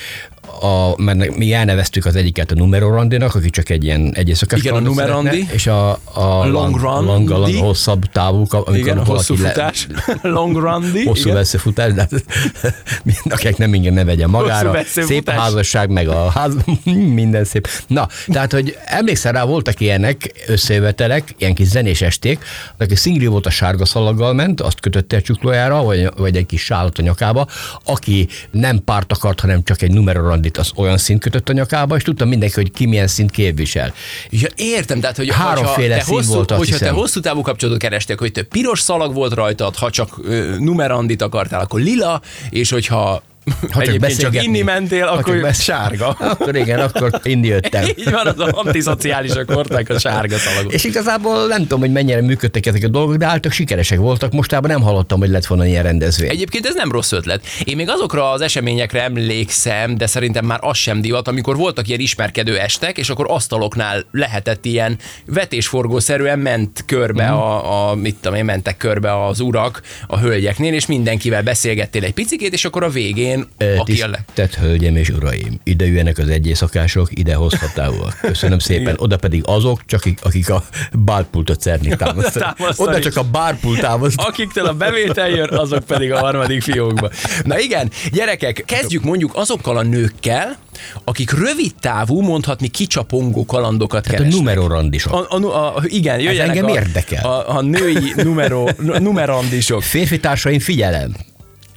a, 0.60 1.02
mert 1.02 1.36
mi 1.36 1.52
elneveztük 1.52 2.04
az 2.04 2.16
egyiket 2.16 2.50
a 2.50 2.54
numerorandinak, 2.54 3.34
aki 3.34 3.50
csak 3.50 3.68
egy 3.68 3.84
ilyen 3.84 4.12
egy 4.14 4.28
éjszakás 4.28 4.60
Igen, 4.60 4.74
a 4.74 4.78
numerandi. 4.80 5.28
szeretne, 5.28 5.52
és 5.52 5.66
a, 5.66 5.90
a 6.12 6.46
Long 6.46 6.80
run, 6.80 7.04
lang, 7.04 7.26
di. 7.26 7.32
lang, 7.32 7.54
hosszabb 7.54 8.04
távú, 8.12 8.46
amikor 8.50 8.74
Igen, 8.74 8.98
a 8.98 9.04
hosszú 9.04 9.34
futás. 9.34 9.86
Long 10.22 10.56
run 10.56 10.84
hosszú 11.04 11.22
igen. 11.22 11.34
veszőfutás, 11.34 11.92
de 11.92 12.00
hát 12.00 12.24
mindenkinek 13.24 13.56
nem 13.56 13.74
ingyen 13.74 13.92
ne 13.92 14.04
vegye 14.04 14.26
magára. 14.26 14.82
Szép 14.84 15.28
a 15.28 15.32
házasság, 15.32 15.90
meg 15.90 16.08
a 16.08 16.30
ház, 16.30 16.54
minden 17.20 17.44
szép. 17.44 17.68
Na, 17.86 18.08
tehát, 18.26 18.52
hogy 18.52 18.76
emlékszel 18.84 19.32
rá, 19.32 19.44
voltak 19.44 19.80
ilyenek 19.80 20.44
összejövetelek, 20.46 21.34
ilyen 21.38 21.54
kis 21.54 21.66
zenés 21.66 22.02
esték, 22.02 22.44
aki 22.78 22.94
szingli 22.94 23.26
volt 23.26 23.46
a 23.46 23.50
sárga 23.50 23.84
szalaggal 23.84 24.32
ment, 24.32 24.60
azt 24.60 24.80
kötötte 24.80 25.16
a 25.16 25.20
csuklójára, 25.20 25.82
vagy, 25.82 26.08
vagy 26.16 26.36
egy 26.36 26.46
kis 26.46 26.64
sálat 26.64 26.98
a 26.98 27.02
nyakába, 27.02 27.46
aki 27.84 28.28
nem 28.50 28.84
párt 28.84 29.12
akart, 29.12 29.40
hanem 29.40 29.62
csak 29.64 29.82
egy 29.82 29.90
numerorandit, 30.32 30.56
az 30.56 30.70
olyan 30.74 30.98
szint 30.98 31.20
kötött 31.20 31.48
a 31.48 31.52
nyakába, 31.52 31.96
és 31.96 32.02
tudtam 32.02 32.28
mindenki, 32.28 32.54
hogy 32.54 32.70
ki 32.70 32.86
milyen 32.86 33.06
szint 33.06 33.30
képvisel. 33.30 33.94
Ja, 34.30 34.48
értem, 34.56 35.00
tehát, 35.00 35.16
hogy 35.16 35.30
Háromféle 35.30 35.96
te, 35.96 36.02
szín 36.02 36.14
hosszú, 36.14 36.32
volt, 36.32 36.50
azt 36.50 36.58
hogyha 36.58 36.78
te 36.78 36.84
hiszem. 36.84 36.94
hosszú 36.94 37.20
távú 37.20 37.40
kapcsolatot 37.40 37.80
kerestél, 37.82 38.16
hogy 38.18 38.32
te 38.32 38.42
piros 38.42 38.80
szalag 38.80 39.14
volt 39.14 39.34
rajtad, 39.34 39.76
ha 39.76 39.90
csak 39.90 40.18
ö, 40.24 40.56
numerandit 40.58 41.22
akartál, 41.22 41.60
akkor 41.60 41.80
lila, 41.80 42.20
és 42.50 42.70
hogyha 42.70 43.22
ha 43.70 43.80
egyébként 43.80 43.90
csak 43.90 44.00
beszélgetni. 44.00 44.46
inni 44.46 44.62
mentél, 44.62 45.04
akkor 45.04 45.40
csak 45.40 45.54
sárga. 45.54 46.08
Akkor 46.32 46.56
igen, 46.56 46.78
akkor 46.80 47.20
inni 47.22 47.46
jöttem. 47.46 47.84
Így 47.98 48.10
van, 48.10 48.26
az 48.26 48.38
antiszociálisak 48.38 49.50
hordták 49.50 49.88
a 49.90 49.98
sárga 49.98 50.36
szalagot. 50.38 50.72
És 50.72 50.84
igazából 50.84 51.46
nem 51.46 51.60
tudom, 51.60 51.80
hogy 51.80 51.92
mennyire 51.92 52.20
működtek 52.20 52.66
ezek 52.66 52.84
a 52.84 52.88
dolgok, 52.88 53.16
de 53.16 53.26
álltak 53.26 53.52
sikeresek 53.52 53.98
voltak. 53.98 54.32
Mostában 54.32 54.70
nem 54.70 54.82
hallottam, 54.82 55.18
hogy 55.18 55.28
lett 55.28 55.46
volna 55.46 55.66
ilyen 55.66 55.82
rendezvény. 55.82 56.28
Egyébként 56.30 56.66
ez 56.66 56.74
nem 56.74 56.92
rossz 56.92 57.12
ötlet. 57.12 57.44
Én 57.64 57.76
még 57.76 57.88
azokra 57.88 58.30
az 58.30 58.40
eseményekre 58.40 59.02
emlékszem, 59.02 59.96
de 59.96 60.06
szerintem 60.06 60.44
már 60.44 60.58
az 60.62 60.76
sem 60.76 61.00
divat, 61.00 61.28
amikor 61.28 61.56
voltak 61.56 61.88
ilyen 61.88 62.00
ismerkedő 62.00 62.58
estek, 62.58 62.98
és 62.98 63.10
akkor 63.10 63.26
asztaloknál 63.28 64.04
lehetett 64.10 64.64
ilyen 64.64 64.98
vetésforgószerűen 65.26 66.38
ment 66.38 66.84
körbe 66.86 67.24
Mhm. 67.24 67.32
a, 67.32 67.90
a 67.90 67.94
mit 67.94 68.16
tudom 68.20 68.36
én, 68.38 68.44
mentek 68.44 68.76
körbe 68.76 69.24
az 69.26 69.40
urak 69.40 69.82
a 70.06 70.18
hölgyeknél, 70.18 70.74
és 70.74 70.86
mindenkivel 70.86 71.42
beszélgettél 71.42 72.04
egy 72.04 72.12
picikét, 72.12 72.52
és 72.52 72.64
akkor 72.64 72.82
a 72.84 72.88
végén 72.88 73.31
én, 73.32 73.46
aki 73.78 74.02
a 74.02 74.08
leg... 74.08 74.50
Hölgyeim 74.60 74.96
és 74.96 75.08
Uraim, 75.08 75.60
ide 75.64 75.86
jöjjenek 75.86 76.18
az 76.18 76.28
egyészakások, 76.28 77.08
ide 77.10 77.34
hosszatávúak. 77.34 78.18
Köszönöm 78.20 78.58
szépen. 78.68 78.94
Oda 78.98 79.16
pedig 79.16 79.42
azok, 79.46 79.86
csak 79.86 80.02
akik 80.22 80.50
a 80.50 80.64
bárpultot 80.92 81.60
szerni. 81.60 81.96
Támasztani. 81.96 82.54
Oda 82.76 83.00
csak 83.00 83.16
a 83.16 83.22
bárpult 83.22 83.80
támaszt. 83.80 84.20
Akiktől 84.20 84.66
a 84.66 84.72
bevétel 84.74 85.28
jön, 85.28 85.48
azok 85.48 85.84
pedig 85.84 86.12
a 86.12 86.18
harmadik 86.18 86.62
fiókba. 86.62 87.10
Na 87.44 87.58
igen, 87.58 87.90
gyerekek, 88.12 88.62
kezdjük 88.66 89.02
mondjuk 89.02 89.30
azokkal 89.34 89.76
a 89.76 89.82
nőkkel, 89.82 90.56
akik 91.04 91.30
rövid 91.30 91.74
távú, 91.80 92.20
mondhatni 92.20 92.68
kicsapongó 92.68 93.44
kalandokat 93.44 94.02
Tehát 94.02 94.20
a 94.20 94.22
keresnek. 94.22 94.44
numerorandisok. 94.44 95.12
A, 95.12 95.36
a, 95.36 95.76
a, 95.76 95.82
igen, 95.86 96.20
jöjjenek 96.20 96.56
engem 96.56 96.70
a, 96.70 96.74
érdekel. 96.74 97.24
A, 97.24 97.56
a 97.56 97.60
női 97.62 98.12
numero, 98.16 98.68
numerandisok. 98.78 99.82
Férfi 99.82 100.20
társaim, 100.20 100.58
figyelem! 100.58 101.14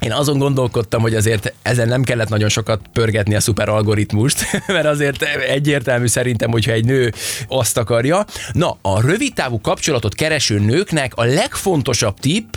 Én 0.06 0.12
azon 0.12 0.38
gondolkodtam, 0.38 1.02
hogy 1.02 1.16
azért 1.16 1.54
ezen 1.62 1.88
nem 1.88 2.04
kellett 2.04 2.30
nagyon 2.30 2.50
sokat 2.50 2.82
pörgetni 2.94 3.36
a 3.36 3.40
szuperalgoritmust, 3.40 4.46
mert 4.68 4.86
azért 4.86 5.22
egyértelmű 5.50 6.08
szerintem, 6.08 6.52
hogyha 6.52 6.72
egy 6.72 6.86
nő 6.86 7.14
azt 7.48 7.78
akarja. 7.78 8.26
Na, 8.52 8.78
a 8.82 9.02
rövidtávú 9.02 9.62
kapcsolatot 9.62 10.16
kereső 10.16 10.60
nőknek 10.60 11.12
a 11.16 11.24
legfontosabb 11.24 12.20
tipp, 12.20 12.54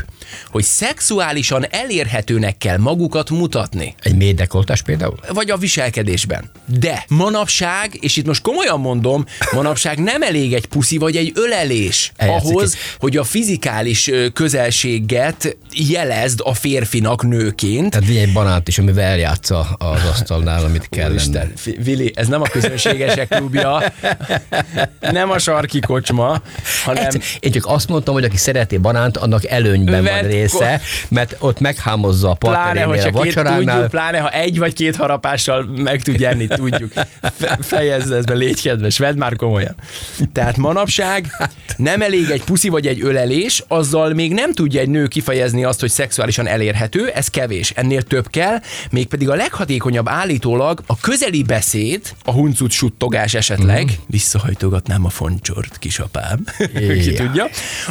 hogy 0.51 0.65
szexuálisan 0.65 1.67
elérhetőnek 1.71 2.59
kell 2.59 2.77
magukat 2.77 3.31
mutatni. 3.31 3.95
Egy 4.03 4.17
médekoltás 4.17 4.83
például? 4.83 5.17
Vagy 5.33 5.51
a 5.51 5.57
viselkedésben. 5.57 6.51
De 6.79 7.05
manapság, 7.09 7.99
és 8.01 8.17
itt 8.17 8.27
most 8.27 8.43
komolyan 8.43 8.81
mondom, 8.81 9.25
manapság 9.53 9.99
nem 9.99 10.23
elég 10.23 10.55
egy 10.55 10.67
puszi 10.67 10.99
vagy 10.99 11.17
egy 11.17 11.33
ölelés 11.35 12.13
Eljátszik 12.17 12.49
ahhoz, 12.49 12.77
hogy 12.99 13.17
a 13.17 13.25
fizikális 13.25 14.11
közelséget 14.33 15.57
jelezd 15.75 16.41
a 16.43 16.55
férfinak 16.55 17.23
nőként. 17.23 17.91
Tehát 17.91 18.09
egy 18.09 18.33
banánt 18.33 18.69
is, 18.69 18.79
amivel 18.79 19.05
eljátsza 19.05 19.61
az 19.61 20.05
asztalnál, 20.11 20.65
amit 20.65 20.89
kellene. 20.89 21.13
Úristen, 21.13 21.53
Fi- 21.57 21.85
Vili, 21.85 22.13
ez 22.15 22.29
nem 22.29 22.43
a 22.43 22.47
közönségesek 22.47 23.29
klubja, 23.29 23.93
nem 25.01 25.31
a 25.31 25.39
sarki 25.39 25.81
kocsma, 25.81 26.43
hanem 26.85 27.05
Egyszer, 27.05 27.21
én 27.41 27.53
csak 27.53 27.67
azt 27.67 27.89
mondtam, 27.89 28.15
hogy 28.15 28.25
aki 28.25 28.37
szereti 28.37 28.77
banánt, 28.77 29.17
annak 29.17 29.47
előnyben 29.47 30.05
van 30.05 30.18
Vedd 30.23 30.31
része, 30.31 30.81
mert 31.09 31.37
ott 31.39 31.61
meghámozza 31.61 32.31
a 32.31 32.35
partnerénél 32.35 32.89
a 32.91 33.03
két, 33.03 33.13
vacsoránál. 33.13 33.59
tudjuk, 33.59 33.91
pláne, 33.91 34.19
ha 34.19 34.31
egy 34.31 34.59
vagy 34.59 34.73
két 34.73 34.97
harapással 34.97 35.63
meg 35.77 36.03
tud 36.03 36.23
enni, 36.23 36.47
tudjuk. 36.47 36.93
Fe- 37.39 37.59
Fejezd 37.61 38.13
ezt 38.13 38.27
be, 38.27 38.35
légy 38.35 38.63
kedves, 38.63 38.99
vedd 38.99 39.17
már 39.17 39.37
komolyan. 39.37 39.75
Tehát 40.33 40.57
manapság 40.57 41.27
nem 41.77 42.03
elég 42.03 42.31
egy 42.31 42.43
puszi 42.45 42.69
vagy 42.69 42.87
egy 42.87 43.03
ölelés, 43.03 43.65
azzal 43.69 44.13
még 44.13 44.33
nem 44.33 44.53
tudja 44.53 44.81
egy 44.81 44.89
nő 44.89 45.07
kifejezni 45.07 45.65
azt, 45.65 45.81
hogy 45.81 45.91
szexuálisan 45.91 46.47
elérhető, 46.47 47.09
ez 47.09 47.29
kevés. 47.29 47.71
Ennél 47.71 48.03
több 48.03 48.31
kell, 48.31 48.59
mégpedig 48.91 49.29
a 49.29 49.35
leghatékonyabb 49.35 50.09
állítólag 50.09 50.81
a 50.87 51.01
közeli 51.01 51.43
beszéd, 51.43 52.01
a 52.25 52.33
huncut 52.33 52.71
suttogás 52.71 53.35
esetleg, 53.35 53.83
mm. 53.85 53.95
visszahajtogatnám 54.07 55.05
a 55.05 55.09
foncsort, 55.09 55.79
kisapám, 55.79 56.45
ki 56.75 57.13
Ja. 57.13 57.25
tudja. 57.25 57.49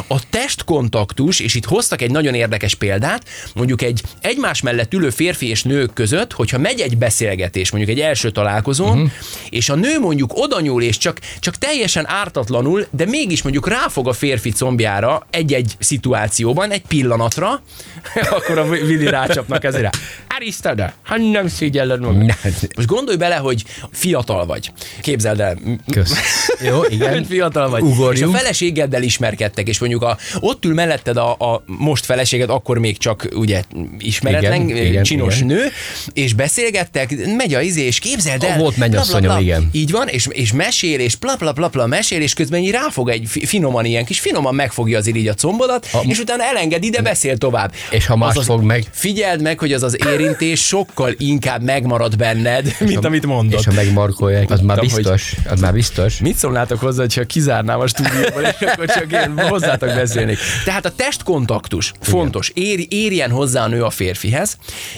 A 0.08 0.20
testkontaktus, 0.30 1.40
és 1.40 1.54
itt 1.54 1.64
hoztak 1.64 2.02
egy 2.02 2.10
nagyon 2.18 2.34
érdekes 2.34 2.74
példát, 2.74 3.28
mondjuk 3.54 3.82
egy 3.82 4.02
egymás 4.20 4.60
mellett 4.62 4.94
ülő 4.94 5.10
férfi 5.10 5.48
és 5.48 5.62
nők 5.62 5.92
között, 5.92 6.32
hogyha 6.32 6.58
megy 6.58 6.80
egy 6.80 6.98
beszélgetés, 6.98 7.70
mondjuk 7.70 7.96
egy 7.96 8.02
első 8.04 8.30
találkozón, 8.30 8.96
uh-huh. 8.96 9.10
és 9.50 9.68
a 9.68 9.74
nő 9.74 9.98
mondjuk 10.00 10.30
oda 10.34 10.60
nyúl, 10.60 10.82
és 10.82 10.96
csak, 10.98 11.18
csak 11.38 11.56
teljesen 11.56 12.08
ártatlanul, 12.08 12.86
de 12.90 13.04
mégis 13.04 13.42
mondjuk 13.42 13.68
ráfog 13.68 14.08
a 14.08 14.12
férfi 14.12 14.50
combjára 14.52 15.26
egy-egy 15.30 15.72
szituációban, 15.78 16.70
egy 16.70 16.82
pillanatra, 16.88 17.62
akkor 18.36 18.58
a 18.58 18.64
Willi 18.64 19.08
rácsapnak 19.08 19.64
ezért 19.64 19.82
rá. 19.82 19.90
Arisztada, 20.36 20.92
ha 21.02 21.16
nem 21.16 21.48
szégyelled 21.48 22.00
magad. 22.00 22.34
Most 22.76 22.88
gondolj 22.88 23.16
bele, 23.16 23.36
hogy 23.36 23.64
fiatal 23.92 24.46
vagy. 24.46 24.72
Képzeld 25.00 25.40
el, 25.40 25.58
Kösz. 25.90 26.12
Jó, 26.60 26.80
igen. 26.88 27.24
fiatal 27.24 27.68
vagy. 27.70 27.82
Ugorjunk. 27.82 28.16
És 28.34 28.40
a 28.40 28.42
feleségeddel 28.42 29.02
ismerkedtek, 29.02 29.68
és 29.68 29.78
mondjuk 29.78 30.02
a, 30.02 30.18
ott 30.40 30.64
ül 30.64 30.74
melletted 30.74 31.16
a, 31.16 31.30
a 31.32 31.62
most 31.66 32.04
feleséged, 32.04 32.50
akkor 32.50 32.78
még 32.78 32.98
csak 32.98 33.28
ugye 33.34 33.62
ismeretlen, 33.98 34.68
Igen, 34.68 34.86
igen, 34.86 35.02
csinos 35.02 35.34
igen. 35.36 35.46
nő, 35.46 35.64
és 36.12 36.32
beszélgettek, 36.34 37.14
megy 37.36 37.54
a 37.54 37.60
izé, 37.60 37.82
és 37.82 37.98
képzeld 37.98 38.42
el. 38.44 38.58
Volt 38.58 38.74
bla, 38.76 38.86
bla, 38.88 38.96
mennyasszonyom, 38.98 39.40
igen. 39.40 39.68
Így 39.72 39.90
van, 39.90 40.08
és, 40.08 40.26
és 40.30 40.52
mesél, 40.52 41.00
és 41.00 41.14
pla, 41.14 41.36
pla, 41.36 41.52
pla, 41.52 41.68
pla, 41.68 41.86
mesél, 41.86 42.20
és 42.20 42.34
közben 42.34 42.60
így 42.60 42.70
ráfog 42.70 43.08
egy 43.08 43.24
fi- 43.26 43.46
finoman 43.48 43.84
ilyen 43.84 44.04
kis, 44.04 44.20
finoman 44.20 44.54
megfogja 44.54 44.98
azért 44.98 45.16
így 45.16 45.28
a 45.28 45.34
combodat, 45.34 45.88
A- 45.92 46.04
és 46.08 46.18
utána 46.18 46.42
elenged 46.44 46.84
ide, 46.84 47.02
beszél 47.02 47.36
tovább. 47.36 47.72
És 47.90 48.06
ha 48.06 48.16
más 48.16 48.30
Az 48.30 48.36
az- 48.36 48.46
fog 48.46 48.62
meg? 48.62 48.84
Figyeld 48.90 49.42
meg, 49.42 49.58
hogy 49.58 49.72
az 49.72 49.82
az 49.82 49.96
érintés 50.12 50.60
sokkal 50.66 51.14
inkább 51.16 51.62
megmarad 51.62 52.16
benned, 52.16 52.74
mint 52.78 53.04
amit 53.04 53.26
mondott. 53.26 53.58
És 53.60 53.66
ha 53.66 53.72
megmarkolják, 53.72 54.50
az 54.50 54.60
már 54.60 54.80
biztos. 54.80 55.34
Az 55.50 55.60
már 55.60 55.72
biztos. 55.72 56.18
Mit 56.18 56.36
szólnátok 56.48 56.80
hozzá, 56.80 57.04
ha 57.14 57.24
kizárnám 57.24 57.80
a 57.80 57.86
stúdióból, 57.86 58.42
és 58.42 58.66
akkor 58.66 58.86
csak 58.86 59.12
én 59.12 59.38
hozzátok 59.48 59.94
beszélnék. 59.94 60.38
Tehát 60.64 60.84
a 60.84 60.90
testkontaktus 60.90 61.92
fontos. 62.00 62.50
Ér, 62.54 62.86
érjen 62.88 63.30
hozzá 63.30 63.64
a 63.64 63.68
nő 63.68 63.82
a 63.82 63.90
férfihez, 63.90 64.56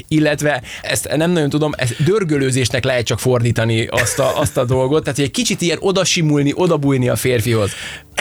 illetve 0.09 0.63
ezt 0.83 1.17
nem 1.17 1.31
nagyon 1.31 1.49
tudom, 1.49 1.73
ezt 1.77 2.03
dörgölőzésnek 2.05 2.85
lehet 2.85 3.07
csak 3.07 3.19
fordítani 3.19 3.87
azt 3.87 4.19
a, 4.19 4.39
azt 4.39 4.57
a 4.57 4.65
dolgot, 4.65 5.03
tehát 5.03 5.19
hogy 5.19 5.25
egy 5.25 5.31
kicsit 5.31 5.61
ilyen 5.61 5.79
odasimulni, 5.81 6.53
odabújni 6.55 7.09
a 7.09 7.17
férfihoz. 7.17 7.71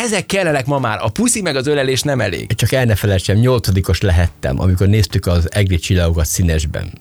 Ezek 0.04 0.26
kellenek 0.26 0.66
ma 0.66 0.80
már. 0.80 1.00
A 1.02 1.10
puszi 1.10 1.42
meg 1.42 1.56
az 1.56 1.68
ölelés 1.68 2.02
nem 2.02 2.22
elég. 2.22 2.54
Csak 2.54 2.72
el 2.72 2.86
ne 2.86 2.96
felejtsem, 2.96 3.38
nyolcadikos 3.38 4.02
lehettem, 4.02 4.60
amikor 4.60 4.88
néztük 4.88 5.26
az 5.26 5.48
egri 5.52 5.78
csillagokat 5.78 6.26
színesben. 6.26 6.92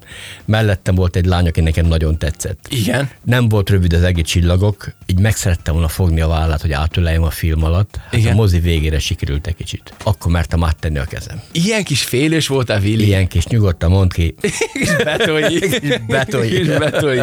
Mellettem 0.45 0.95
volt 0.95 1.17
egy 1.17 1.25
lány, 1.25 1.47
aki 1.49 1.61
nekem 1.61 1.87
nagyon 1.87 2.19
tetszett. 2.19 2.67
Igen. 2.69 3.11
Nem 3.25 3.49
volt 3.49 3.71
rövid 3.71 3.93
az 3.93 4.03
egri 4.03 4.23
csillagok, 4.23 4.95
így 5.07 5.19
meg 5.19 5.37
szerettem 5.37 5.75
volna 5.75 5.89
fogni 5.89 6.21
a 6.21 6.29
vállát, 6.29 6.61
hogy 6.61 6.73
átöleljem 6.73 7.23
a 7.23 7.31
film 7.31 7.65
alatt. 7.65 7.97
Hát 7.97 8.15
Igen. 8.15 8.33
A 8.33 8.35
mozi 8.35 8.59
végére 8.59 8.99
sikerült 8.99 9.47
egy 9.47 9.57
kicsit. 9.57 9.95
Akkor 10.05 10.33
mertem 10.33 10.65
áttenni 10.65 10.99
a 10.99 11.05
kezem. 11.05 11.43
Ilyen 11.53 11.85
kis 11.85 12.03
félős 12.03 12.47
voltál, 12.47 12.81
Willi. 12.81 13.07
Ilyen 13.07 13.29
kis 13.29 13.47
nyugodtan 13.47 13.91
mond 13.91 14.13
ki. 14.13 14.35
kis 14.73 14.97
betolyi. 15.05 15.61
betolyi. 16.07 16.49
Kis 16.59 16.67
betolyi. 16.67 17.23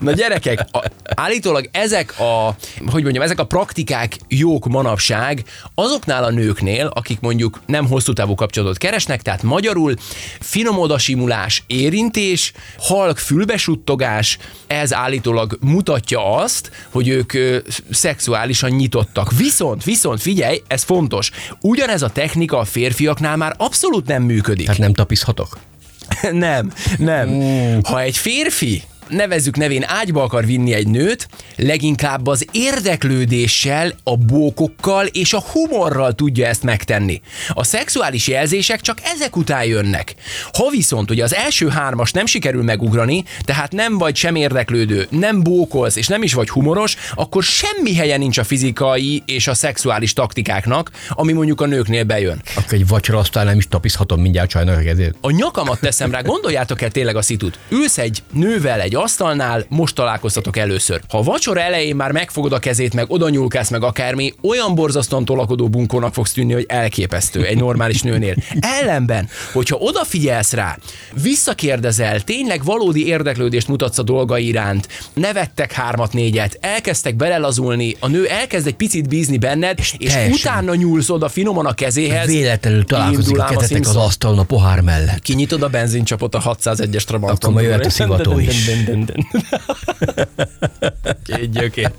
Na 0.00 0.12
gyerekek, 0.12 0.66
a, 0.72 0.84
állítólag 1.14 1.68
ezek 1.72 2.20
a, 2.20 2.56
hogy 2.86 3.02
mondjam, 3.02 3.24
ezek 3.24 3.38
a 3.38 3.44
praktikák 3.46 4.16
jók 4.28 4.66
manapság 4.66 5.04
azoknál 5.74 6.24
a 6.24 6.30
nőknél, 6.30 6.86
akik 6.86 7.20
mondjuk 7.20 7.60
nem 7.66 7.86
hosszú 7.86 8.12
távú 8.12 8.34
kapcsolatot 8.34 8.78
keresnek, 8.78 9.22
tehát 9.22 9.42
magyarul 9.42 9.94
finom 10.40 10.78
odasimulás, 10.78 11.62
érintés, 11.66 12.52
halk 12.78 13.18
fülbesuttogás, 13.18 14.38
ez 14.66 14.94
állítólag 14.94 15.58
mutatja 15.60 16.36
azt, 16.36 16.70
hogy 16.90 17.08
ők 17.08 17.32
ö, 17.32 17.58
szexuálisan 17.90 18.70
nyitottak. 18.70 19.32
Viszont, 19.32 19.84
viszont 19.84 20.20
figyelj, 20.20 20.62
ez 20.66 20.82
fontos, 20.82 21.30
ugyanez 21.60 22.02
a 22.02 22.10
technika 22.10 22.58
a 22.58 22.64
férfiaknál 22.64 23.36
már 23.36 23.54
abszolút 23.56 24.06
nem 24.06 24.22
működik. 24.22 24.64
Tehát 24.66 24.80
nem 24.80 24.94
tapizhatok? 24.94 25.58
Nem, 26.30 26.72
nem. 26.98 27.40
Ha 27.82 28.00
egy 28.00 28.16
férfi 28.16 28.82
nevezzük 29.08 29.56
nevén 29.56 29.84
ágyba 29.86 30.22
akar 30.22 30.46
vinni 30.46 30.72
egy 30.72 30.88
nőt, 30.88 31.28
leginkább 31.56 32.26
az 32.26 32.46
érdeklődéssel, 32.52 33.92
a 34.02 34.16
bókokkal 34.16 35.06
és 35.06 35.32
a 35.32 35.40
humorral 35.52 36.14
tudja 36.14 36.46
ezt 36.46 36.62
megtenni. 36.62 37.20
A 37.48 37.64
szexuális 37.64 38.28
jelzések 38.28 38.80
csak 38.80 38.98
ezek 39.14 39.36
után 39.36 39.64
jönnek. 39.64 40.14
Ha 40.52 40.70
viszont 40.70 41.10
ugye 41.10 41.24
az 41.24 41.34
első 41.34 41.68
hármas 41.68 42.12
nem 42.12 42.26
sikerül 42.26 42.62
megugrani, 42.62 43.24
tehát 43.44 43.72
nem 43.72 43.98
vagy 43.98 44.16
sem 44.16 44.34
érdeklődő, 44.34 45.06
nem 45.10 45.42
bókolsz 45.42 45.96
és 45.96 46.06
nem 46.06 46.22
is 46.22 46.34
vagy 46.34 46.48
humoros, 46.48 46.96
akkor 47.14 47.42
semmi 47.42 47.94
helye 47.94 48.16
nincs 48.16 48.38
a 48.38 48.44
fizikai 48.44 49.22
és 49.26 49.46
a 49.46 49.54
szexuális 49.54 50.12
taktikáknak, 50.12 50.90
ami 51.10 51.32
mondjuk 51.32 51.60
a 51.60 51.66
nőknél 51.66 52.04
bejön. 52.04 52.42
Akkor 52.54 52.72
egy 52.72 52.86
vacsora 52.86 53.18
aztán 53.18 53.46
nem 53.46 53.58
is 53.58 53.68
tapizhatom 53.68 54.20
mindjárt 54.20 54.50
csajnak 54.50 54.78
a 54.78 54.82
kezét. 54.82 55.14
A 55.20 55.30
nyakamat 55.30 55.80
teszem 55.80 56.10
rá, 56.10 56.20
gondoljátok 56.20 56.82
el 56.82 56.90
tényleg 56.90 57.16
a 57.16 57.22
szitut. 57.22 57.58
Ülsz 57.68 57.98
egy 57.98 58.22
nővel 58.32 58.80
egy 58.80 58.95
asztalnál, 58.96 59.64
most 59.68 59.94
találkoztatok 59.94 60.56
először. 60.56 61.00
Ha 61.08 61.18
a 61.18 61.22
vacsora 61.22 61.60
elején 61.60 61.96
már 61.96 62.12
megfogod 62.12 62.52
a 62.52 62.58
kezét, 62.58 62.94
meg 62.94 63.10
oda 63.10 63.28
nyúlkálsz, 63.28 63.70
meg 63.70 63.82
akármi, 63.82 64.34
olyan 64.42 64.74
borzasztóan 64.74 65.24
tolakodó 65.24 65.68
bunkónak 65.68 66.14
fogsz 66.14 66.32
tűnni, 66.32 66.52
hogy 66.52 66.64
elképesztő 66.68 67.44
egy 67.44 67.56
normális 67.56 68.02
nőnél. 68.02 68.34
Ellenben, 68.60 69.28
hogyha 69.52 69.76
odafigyelsz 69.76 70.52
rá, 70.52 70.78
visszakérdezel, 71.22 72.20
tényleg 72.20 72.64
valódi 72.64 73.06
érdeklődést 73.06 73.68
mutatsz 73.68 73.98
a 73.98 74.02
dolga 74.02 74.38
iránt, 74.38 74.88
nevettek 75.14 75.72
hármat, 75.72 76.12
négyet, 76.12 76.58
elkezdtek 76.60 77.14
belelazulni, 77.16 77.96
a 78.00 78.08
nő 78.08 78.26
elkezd 78.26 78.66
egy 78.66 78.74
picit 78.74 79.08
bízni 79.08 79.38
benned, 79.38 79.78
és, 79.78 79.94
és 79.98 80.12
teljesen. 80.12 80.32
utána 80.32 80.74
nyúlsz 80.74 81.10
oda 81.10 81.28
finoman 81.28 81.66
a 81.66 81.72
kezéhez. 81.72 82.26
Véletlenül 82.26 82.84
találkozik 82.84 83.38
a 83.38 83.44
kezetek 83.44 83.86
az 83.86 83.96
asztalon 83.96 84.38
a 84.38 84.42
pohár 84.42 84.80
mellett. 84.80 85.20
Kinyitod 85.22 85.62
a 85.62 85.68
benzincsapot 85.68 86.34
a 86.34 86.40
601-es 86.40 87.02
Trabanton. 87.02 87.36
Akkor 87.36 87.52
majd 87.52 87.66
jöhet 87.66 87.86
a 87.86 87.90
szivató 87.90 88.38
is. 88.38 88.70
Két 91.26 91.50
gyökér. 91.50 91.90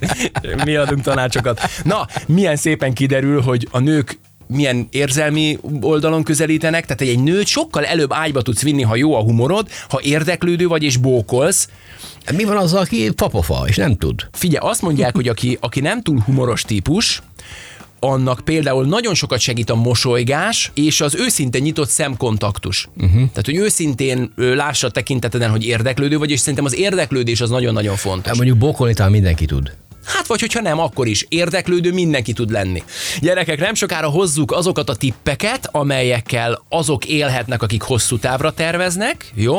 Mi 0.64 0.76
adunk 0.76 1.02
tanácsokat. 1.02 1.62
Na, 1.84 2.08
milyen 2.28 2.56
szépen 2.56 2.94
kiderül, 2.94 3.42
hogy 3.42 3.68
a 3.72 3.80
nők 3.80 4.20
milyen 4.48 4.88
érzelmi 4.92 5.60
oldalon 5.82 6.24
közelítenek, 6.24 6.86
tehát 6.86 7.14
egy 7.14 7.24
nőt 7.24 7.46
sokkal 7.46 7.86
előbb 7.86 8.14
ágyba 8.14 8.42
tudsz 8.42 8.62
vinni, 8.62 8.82
ha 8.82 8.96
jó 8.96 9.16
a 9.16 9.22
humorod, 9.22 9.68
ha 9.90 10.00
érdeklődő 10.02 10.68
vagy 10.68 10.84
és 10.84 10.98
bókolsz. 10.98 11.70
Mi 12.36 12.44
van 12.44 12.58
azzal, 12.58 12.80
aki 12.80 13.12
papofa, 13.12 13.64
és 13.68 13.76
nem 13.76 13.98
tud? 13.98 14.28
Figyelj, 14.32 14.70
azt 14.70 14.82
mondják, 14.82 15.16
hogy 15.16 15.28
aki, 15.28 15.58
aki 15.62 15.80
nem 15.80 16.02
túl 16.02 16.20
humoros 16.20 16.62
típus, 16.62 17.22
annak 18.00 18.40
például 18.40 18.86
nagyon 18.86 19.14
sokat 19.14 19.40
segít 19.40 19.70
a 19.70 19.76
mosolygás 19.76 20.72
és 20.74 21.02
az 21.02 21.16
őszinte 21.16 21.60
nyitott 21.60 21.90
szemkontaktus. 21.90 22.88
Uh-huh. 22.98 23.14
Tehát, 23.14 23.46
hogy 23.46 23.56
őszintén 23.56 24.32
lássa 24.36 24.88
a 24.88 24.92
tekinteteden, 24.92 25.50
hogy 25.50 25.66
érdeklődő 25.66 26.18
vagy, 26.18 26.32
és 26.32 26.40
szerintem 26.40 26.66
az 26.66 26.76
érdeklődés 26.76 27.42
az 27.42 27.50
nagyon-nagyon 27.50 27.96
fontos. 27.96 28.28
Hát 28.28 28.36
mondjuk 28.36 28.58
bókolni 28.58 28.94
talán 28.94 29.12
mindenki 29.12 29.46
tud. 29.46 29.72
Hát 30.08 30.28
vagy 30.28 30.40
hogyha 30.40 30.62
nem, 30.62 30.80
akkor 30.80 31.08
is 31.08 31.26
érdeklődő 31.30 31.94
mindenki 31.94 32.34
tud 32.34 32.52
lenni. 32.52 32.84
Gyerekek, 33.20 33.60
nem 33.60 33.74
sokára 33.74 34.10
hozzuk 34.10 34.52
azokat 34.52 34.90
a 34.90 34.96
tippeket, 34.96 35.70
amelyekkel 35.72 36.62
azok 36.70 37.06
élhetnek, 37.06 37.64
akik 37.64 37.82
hosszú 37.82 38.18
távra 38.18 38.52
terveznek, 38.52 39.32
jó? 39.36 39.58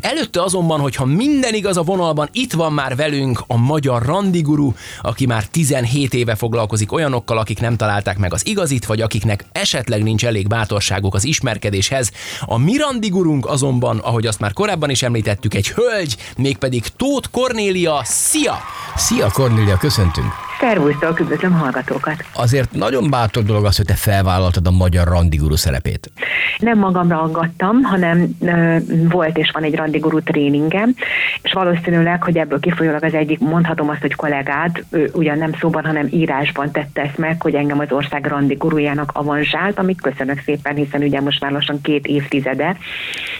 Előtte 0.00 0.42
azonban, 0.42 0.80
hogyha 0.80 1.04
minden 1.04 1.54
igaz 1.54 1.76
a 1.76 1.82
vonalban, 1.82 2.28
itt 2.32 2.52
van 2.52 2.72
már 2.72 2.96
velünk 2.96 3.42
a 3.46 3.56
magyar 3.56 4.02
randiguru, 4.02 4.72
aki 5.02 5.26
már 5.26 5.44
17 5.44 6.14
éve 6.14 6.34
foglalkozik 6.34 6.92
olyanokkal, 6.92 7.38
akik 7.38 7.60
nem 7.60 7.76
találták 7.76 8.18
meg 8.18 8.32
az 8.32 8.46
igazit, 8.46 8.86
vagy 8.86 9.00
akiknek 9.00 9.44
esetleg 9.52 10.02
nincs 10.02 10.24
elég 10.24 10.46
bátorságuk 10.46 11.14
az 11.14 11.24
ismerkedéshez. 11.24 12.10
A 12.40 12.58
mi 12.58 12.76
randigurunk 12.76 13.46
azonban, 13.46 13.98
ahogy 13.98 14.26
azt 14.26 14.40
már 14.40 14.52
korábban 14.52 14.90
is 14.90 15.02
említettük, 15.02 15.54
egy 15.54 15.68
hölgy, 15.68 16.16
mégpedig 16.36 16.84
Tóth 16.96 17.28
Kornélia. 17.30 18.00
Szia! 18.04 18.58
Szia 18.96 19.30
Kornélia, 19.30 19.76
Crescenting. 19.88 20.47
Szervusztok, 20.60 21.20
üdvözlöm 21.20 21.52
hallgatókat. 21.52 22.24
Azért 22.34 22.72
nagyon 22.72 23.10
bátor 23.10 23.42
dolog 23.42 23.64
az, 23.64 23.76
hogy 23.76 23.86
te 23.86 23.94
felvállaltad 23.94 24.66
a 24.66 24.70
magyar 24.70 25.08
randiguru 25.08 25.56
szerepét. 25.56 26.10
Nem 26.58 26.78
magamra 26.78 27.22
aggattam, 27.22 27.82
hanem 27.82 28.28
ö, 28.40 28.76
volt 29.08 29.38
és 29.38 29.50
van 29.50 29.62
egy 29.62 29.74
randiguru 29.74 30.22
tréningem, 30.22 30.94
és 31.42 31.52
valószínűleg, 31.52 32.22
hogy 32.22 32.36
ebből 32.36 32.60
kifolyólag 32.60 33.04
az 33.04 33.14
egyik, 33.14 33.38
mondhatom 33.38 33.88
azt, 33.88 34.00
hogy 34.00 34.14
kollégád, 34.14 34.84
ő 34.90 35.10
ugyan 35.12 35.38
nem 35.38 35.52
szóban, 35.60 35.84
hanem 35.84 36.08
írásban 36.10 36.70
tette 36.70 37.02
ezt 37.02 37.18
meg, 37.18 37.42
hogy 37.42 37.54
engem 37.54 37.78
az 37.78 37.92
ország 37.92 38.26
randigurujának 38.26 39.10
avanzsált, 39.14 39.78
amit 39.78 40.00
köszönök 40.00 40.42
szépen, 40.44 40.74
hiszen 40.74 41.02
ugye 41.02 41.20
most 41.20 41.40
már 41.40 41.52
lassan 41.52 41.80
két 41.80 42.06
évtizede 42.06 42.76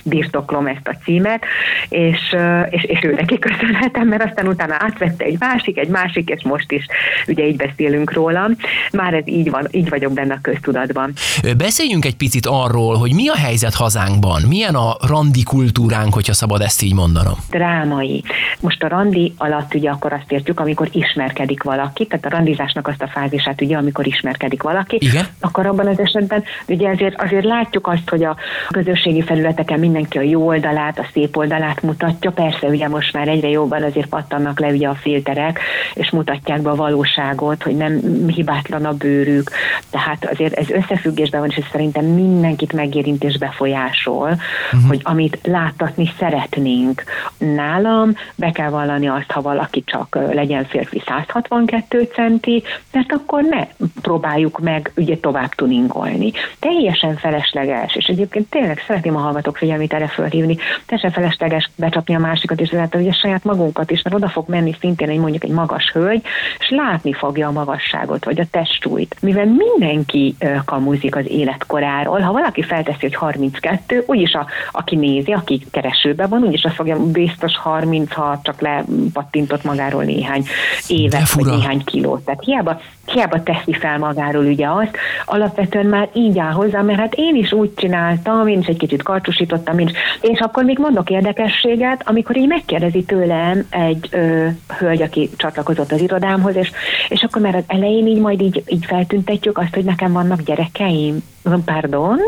birtoklom 0.05 0.67
ezt 0.67 0.89
a 0.89 0.97
címet, 1.05 1.45
és, 1.89 2.37
és, 2.71 2.85
és 2.85 2.99
ő 3.03 3.13
neki 3.13 3.39
köszönhetem, 3.39 4.09
mert 4.09 4.25
aztán 4.25 4.49
utána 4.49 4.77
átvette 4.79 5.25
egy 5.25 5.37
másik, 5.39 5.79
egy 5.79 5.89
másik, 5.89 6.29
és 6.29 6.43
most 6.43 6.73
is 6.73 6.87
ugye 7.27 7.47
így 7.47 7.57
beszélünk 7.57 8.13
róla. 8.13 8.51
Már 8.93 9.15
ez 9.15 9.23
így 9.27 9.51
van, 9.51 9.67
így 9.71 9.89
vagyok 9.89 10.13
benne 10.13 10.35
a 10.35 10.39
köztudatban. 10.43 11.13
Beszéljünk 11.57 12.05
egy 12.05 12.17
picit 12.17 12.47
arról, 12.47 12.97
hogy 12.97 13.15
mi 13.15 13.29
a 13.29 13.37
helyzet 13.37 13.75
hazánkban, 13.75 14.43
milyen 14.49 14.75
a 14.75 14.97
randi 15.07 15.43
kultúránk, 15.43 16.15
hogyha 16.15 16.33
szabad 16.33 16.61
ezt 16.61 16.83
így 16.83 16.95
mondanom. 16.95 17.35
drámai. 17.51 18.25
Most 18.61 18.83
a 18.83 18.89
randi 18.89 19.35
alatt 19.37 19.75
ugye 19.75 19.91
akkor 19.91 20.13
azt 20.13 20.33
értjük, 20.33 20.61
amikor 20.61 20.89
ismerkedik 20.93 21.63
valaki, 21.63 22.07
tehát 22.07 22.25
a 22.25 22.29
randizásnak 22.29 22.89
azt 22.89 23.03
a 23.03 23.09
fázisát 23.09 23.61
ugye, 23.61 23.77
amikor 23.77 24.07
ismerkedik 24.07 24.63
valaki, 24.63 24.97
Igen. 25.01 25.27
akkor 25.41 25.67
abban 25.67 25.87
az 25.87 25.99
esetben 25.99 26.45
ugye 26.69 26.89
azért, 26.91 27.23
azért 27.23 27.45
látjuk 27.45 27.87
azt, 27.87 28.09
hogy 28.09 28.25
a 28.25 28.37
közösségi 28.71 29.23
felületeken 29.23 29.79
mindenki 29.79 30.19
a 30.19 30.21
jó 30.21 30.47
oldalát, 30.47 30.99
a 30.99 31.07
szép 31.13 31.37
oldalát 31.37 31.83
mutatja, 31.83 32.31
persze 32.31 32.67
ugye 32.67 32.89
most 32.89 33.13
már 33.13 33.29
egyre 33.29 33.49
jobban 33.49 33.83
azért 33.83 34.07
pattannak 34.07 34.61
le 34.61 34.69
ugye 34.69 34.89
a 34.89 34.95
filterek, 34.95 35.61
és 35.95 36.11
mutatják 36.11 36.61
be 36.63 36.71
a 36.71 36.77
valóságot, 36.99 37.63
hogy 37.63 37.77
nem 37.77 38.01
hibátlan 38.27 38.85
a 38.85 38.93
bőrük, 38.93 39.51
tehát 39.91 40.25
azért 40.31 40.55
ez 40.55 40.71
összefüggésben 40.71 41.41
van, 41.41 41.49
és 41.49 41.57
ez 41.57 41.71
szerintem 41.73 42.05
mindenkit 42.05 42.73
megérint 42.73 43.25
és 43.25 43.39
befolyásol, 43.39 44.29
uh-huh. 44.29 44.89
hogy 44.89 45.01
amit 45.03 45.39
láttatni 45.43 46.11
szeretnénk. 46.19 47.03
Nálam 47.39 48.15
be 48.35 48.51
kell 48.51 48.71
vallani 48.71 49.09
azt, 49.09 49.31
ha 49.31 49.41
valaki 49.41 49.83
csak 49.87 50.19
legyen 50.33 50.65
férfi 50.65 51.03
162 51.07 52.09
centi, 52.15 52.63
mert 52.93 53.13
akkor 53.13 53.43
ne 53.43 53.67
próbáljuk 54.03 54.59
meg 54.59 54.93
ugye 54.97 55.17
tovább 55.17 55.55
tuningolni. 55.55 56.33
Teljesen 56.59 57.17
felesleges, 57.17 57.97
és 57.97 58.05
egyébként 58.05 58.51
tényleg 58.51 58.83
szeretném 58.87 59.17
a 59.17 59.21
hallgatók 59.21 59.57
figyelmét 59.57 59.93
erre 59.93 60.07
fölhívni, 60.07 60.57
teljesen 60.87 61.11
felesleges 61.11 61.71
becsapni 61.77 62.15
a 62.15 62.19
másikat, 62.19 62.61
és 62.61 62.71
ezáltal 62.71 63.01
ugye 63.01 63.13
saját 63.13 63.45
magunkat 63.45 63.91
is, 63.91 64.03
mert 64.03 64.17
oda 64.17 64.29
fog 64.29 64.49
menni 64.49 64.77
szintén 64.81 65.09
egy 65.09 65.19
mondjuk 65.19 65.45
egy 65.45 65.51
magas 65.51 65.91
hölgy, 65.93 66.23
és 66.59 66.69
látni 66.91 67.13
fogja 67.13 67.49
a 67.49 67.53
magasságot, 67.53 68.25
vagy 68.25 68.41
a 68.41 68.47
testsúlyt. 68.51 69.17
Mivel 69.21 69.47
mindenki 69.47 70.37
kamuzik 70.65 71.17
az 71.17 71.25
életkoráról, 71.29 72.21
ha 72.21 72.33
valaki 72.33 72.63
felteszi, 72.63 72.99
hogy 73.01 73.15
32, 73.15 74.03
úgyis 74.07 74.33
a, 74.33 74.47
aki 74.71 74.97
nézi, 74.97 75.33
aki 75.33 75.63
keresőbe 75.71 76.27
van, 76.27 76.43
úgyis 76.43 76.65
azt 76.65 76.75
fogja 76.75 76.97
biztos 76.97 77.57
36, 77.57 78.43
csak 78.43 78.61
lepattintott 78.61 79.65
magáról 79.65 80.05
néhány 80.05 80.45
évet, 80.89 81.31
vagy 81.33 81.45
néhány 81.45 81.85
kilót. 81.85 82.25
Tehát 82.25 82.45
hiába, 82.45 82.81
hiába 83.11 83.43
teszi 83.43 83.73
fel 83.73 83.99
magáról 83.99 84.45
ugye 84.45 84.69
azt, 84.69 84.97
alapvetően 85.25 85.87
már 85.87 86.09
így 86.13 86.39
áll 86.39 86.53
hozzá, 86.53 86.83
mert 86.83 86.99
hát 86.99 87.15
én 87.15 87.35
is 87.35 87.53
úgy 87.53 87.75
csináltam, 87.75 88.49
én 88.49 88.59
is 88.59 88.67
egy 88.67 88.77
kicsit 88.77 89.03
karcsúsítottam, 89.03 89.79
én 89.79 89.87
is. 89.89 89.93
és 90.21 90.39
akkor 90.41 90.65
még 90.65 90.79
mondok 90.79 91.11
érdekességet, 91.11 92.03
amikor 92.05 92.37
így 92.37 92.49
megkérdezi 92.49 93.03
tőlem 93.05 93.67
egy 93.71 94.09
ö, 94.11 94.47
hölgy, 94.79 95.03
aki 95.03 95.31
csatlakozott 95.37 95.93
az 95.93 96.01
irodámhoz, 96.01 96.57
és, 96.57 96.71
és 97.09 97.23
akkor 97.23 97.43
már 97.43 97.55
az 97.55 97.65
elején 97.67 98.07
így 98.07 98.21
majd 98.21 98.41
így, 98.43 98.63
így 98.69 98.85
feltüntetjük 98.87 99.59
azt, 99.59 99.75
hogy 99.75 99.85
nekem 99.85 100.13
vannak 100.13 100.43
gyerekeim. 100.43 101.23
Mondom, 101.49 101.75
Pardon? 101.75 102.19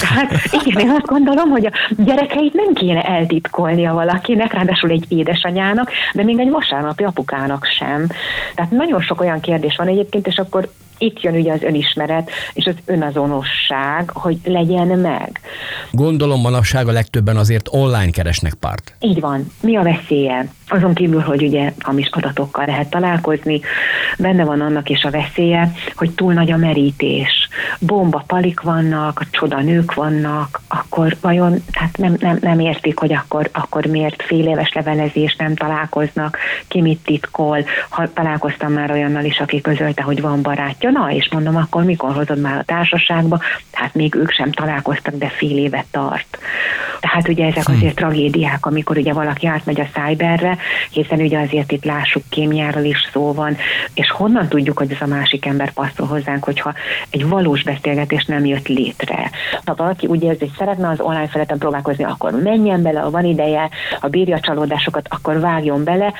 Tehát 0.00 0.32
igen, 0.64 0.80
én 0.80 0.90
azt 0.90 1.06
gondolom, 1.06 1.50
hogy 1.50 1.66
a 1.66 1.72
gyerekeit 1.96 2.52
nem 2.54 2.72
kéne 2.74 3.02
eltitkolnia 3.02 3.92
valakinek, 3.92 4.52
ráadásul 4.52 4.90
egy 4.90 5.04
édesanyának, 5.08 5.90
de 6.12 6.22
még 6.22 6.38
egy 6.38 6.50
vasárnapi 6.50 7.04
apukának 7.04 7.64
sem. 7.78 8.06
Tehát 8.54 8.70
nagyon 8.70 9.00
sok 9.00 9.20
olyan 9.20 9.40
kérdés 9.40 9.76
van 9.76 9.88
egyébként, 9.88 10.26
és 10.26 10.36
akkor 10.36 10.68
itt 10.98 11.20
jön 11.20 11.34
ugye 11.34 11.52
az 11.52 11.62
önismeret 11.62 12.30
és 12.52 12.66
az 12.66 12.74
önazonosság, 12.84 14.10
hogy 14.10 14.38
legyen 14.44 14.86
meg. 14.86 15.40
Gondolom 15.90 16.40
manapság 16.40 16.88
a 16.88 16.92
legtöbben 16.92 17.36
azért 17.36 17.68
online 17.70 18.10
keresnek 18.10 18.54
párt. 18.54 18.94
Így 19.00 19.20
van. 19.20 19.52
Mi 19.60 19.76
a 19.76 19.82
veszélye? 19.82 20.46
Azon 20.72 20.94
kívül, 20.94 21.20
hogy 21.20 21.42
ugye 21.42 21.72
hamis 21.78 22.08
adatokkal 22.10 22.64
lehet 22.66 22.90
találkozni, 22.90 23.60
benne 24.18 24.44
van 24.44 24.60
annak 24.60 24.88
is 24.88 25.04
a 25.04 25.10
veszélye, 25.10 25.72
hogy 25.94 26.10
túl 26.10 26.32
nagy 26.32 26.52
a 26.52 26.56
merítés. 26.56 27.48
Bomba 27.78 28.24
palik 28.26 28.60
vannak, 28.60 29.26
csoda 29.30 29.60
nők 29.60 29.94
vannak, 29.94 30.60
akkor 30.68 31.16
vajon 31.20 31.62
hát 31.72 31.96
nem, 31.96 32.16
nem, 32.18 32.38
nem 32.40 32.58
értik, 32.58 32.98
hogy 32.98 33.12
akkor, 33.12 33.48
akkor 33.52 33.86
miért 33.86 34.22
fél 34.22 34.48
éves 34.48 34.72
levelezés 34.72 35.36
nem 35.36 35.54
találkoznak, 35.54 36.38
ki 36.68 36.80
mit 36.80 36.98
titkol. 37.04 37.64
Ha 37.88 38.12
találkoztam 38.12 38.72
már 38.72 38.90
olyannal 38.90 39.24
is, 39.24 39.40
aki 39.40 39.60
közölte, 39.60 40.02
hogy 40.02 40.20
van 40.20 40.42
barátja, 40.42 40.90
na 40.90 41.10
és 41.10 41.28
mondom, 41.32 41.56
akkor 41.56 41.84
mikor 41.84 42.14
hozod 42.14 42.40
már 42.40 42.58
a 42.58 42.64
társaságba? 42.64 43.40
Hát 43.72 43.94
még 43.94 44.14
ők 44.14 44.32
sem 44.32 44.50
találkoztak, 44.50 45.14
de 45.14 45.28
fél 45.28 45.58
évet 45.58 45.86
tart. 45.90 46.38
Tehát 47.00 47.28
ugye 47.28 47.46
ezek 47.46 47.68
azért 47.68 47.94
tragédiák, 47.94 48.66
amikor 48.66 48.96
ugye 48.96 49.12
valaki 49.12 49.46
átmegy 49.46 49.80
a 49.80 49.86
cyberre, 49.92 50.56
hiszen 50.90 51.20
ugye 51.20 51.38
azért 51.38 51.72
itt 51.72 51.84
lássuk 51.84 52.22
kémiáról 52.28 52.84
is 52.84 53.08
szó 53.12 53.32
van, 53.32 53.56
és 53.94 54.10
honnan 54.10 54.48
tudjuk, 54.48 54.78
hogy 54.78 54.92
ez 54.92 55.00
a 55.00 55.06
másik 55.06 55.46
ember 55.46 55.72
passzol 55.72 56.06
hozzánk, 56.06 56.44
hogyha 56.44 56.74
egy 57.10 57.28
valós 57.28 57.62
beszélgetés 57.62 58.24
nem 58.24 58.44
jött 58.44 58.68
létre. 58.68 59.30
Ha 59.64 59.74
valaki 59.74 60.06
úgy 60.06 60.22
érzi, 60.22 60.38
hogy 60.38 60.54
szeretne 60.58 60.88
az 60.88 61.00
online 61.00 61.28
feleten 61.28 61.58
próbálkozni, 61.58 62.04
akkor 62.04 62.32
menjen 62.42 62.82
bele, 62.82 63.00
ha 63.00 63.10
van 63.10 63.24
ideje, 63.24 63.68
ha 64.00 64.08
bírja 64.08 64.36
a 64.36 64.40
csalódásokat, 64.40 65.06
akkor 65.10 65.40
vágjon 65.40 65.84
bele. 65.84 66.12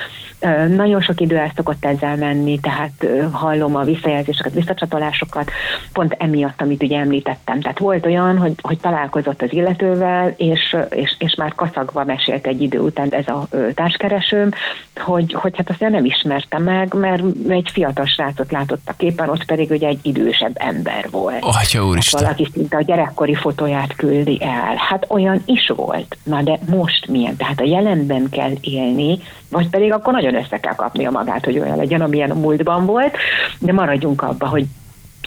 Nagyon 0.75 1.01
sok 1.01 1.21
idő 1.21 1.37
el 1.37 1.51
szokott 1.55 1.85
ezzel 1.85 2.15
menni, 2.15 2.59
tehát 2.59 3.05
hallom 3.31 3.75
a 3.75 3.83
visszajelzéseket, 3.83 4.53
visszacsatolásokat, 4.53 5.51
pont 5.93 6.15
emiatt, 6.19 6.61
amit 6.61 6.83
ugye 6.83 6.99
említettem. 6.99 7.61
Tehát 7.61 7.79
volt 7.79 8.05
olyan, 8.05 8.37
hogy, 8.37 8.53
hogy 8.61 8.77
találkozott 8.79 9.41
az 9.41 9.53
illetővel, 9.53 10.33
és, 10.37 10.70
és, 10.89 11.15
és 11.17 11.35
már 11.35 11.55
kaszagva 11.55 12.03
mesélt 12.03 12.47
egy 12.47 12.61
idő 12.61 12.79
után 12.79 13.09
ez 13.09 13.27
a 13.27 13.47
társkeresőm, 13.73 14.49
hogy, 14.95 15.33
hogy 15.33 15.57
hát 15.57 15.69
azt 15.69 15.79
nem 15.79 16.05
ismerte 16.05 16.59
meg, 16.59 16.93
mert 16.93 17.23
egy 17.47 17.69
fiatal 17.73 18.05
srácot 18.05 18.51
látott 18.51 18.81
a 18.85 18.93
képen, 18.97 19.29
ott 19.29 19.45
pedig 19.45 19.69
ugye 19.69 19.87
egy 19.87 19.99
idősebb 20.01 20.55
ember 20.59 21.07
volt. 21.11 21.39
Atya 21.41 21.85
úristen. 21.85 22.21
Valaki 22.21 22.47
szinte 22.53 22.77
a 22.77 22.81
gyerekkori 22.81 23.35
fotóját 23.35 23.95
küldi 23.95 24.37
el. 24.41 24.75
Hát 24.89 25.05
olyan 25.09 25.41
is 25.45 25.71
volt. 25.75 26.17
Na 26.23 26.41
de 26.41 26.59
most 26.69 27.07
milyen? 27.07 27.35
Tehát 27.35 27.59
a 27.59 27.65
jelenben 27.65 28.29
kell 28.29 28.51
élni, 28.61 29.19
vagy 29.49 29.69
pedig 29.69 29.93
akkor 29.93 30.13
nagyon 30.13 30.35
össze 30.35 30.59
kell 30.59 30.75
kapnia 30.75 31.11
magát, 31.11 31.45
hogy 31.45 31.59
olyan 31.59 31.77
legyen, 31.77 32.01
amilyen 32.01 32.31
a 32.31 32.39
múltban 32.39 32.85
volt, 32.85 33.17
de 33.59 33.73
maradjunk 33.73 34.21
abba, 34.21 34.47
hogy 34.47 34.65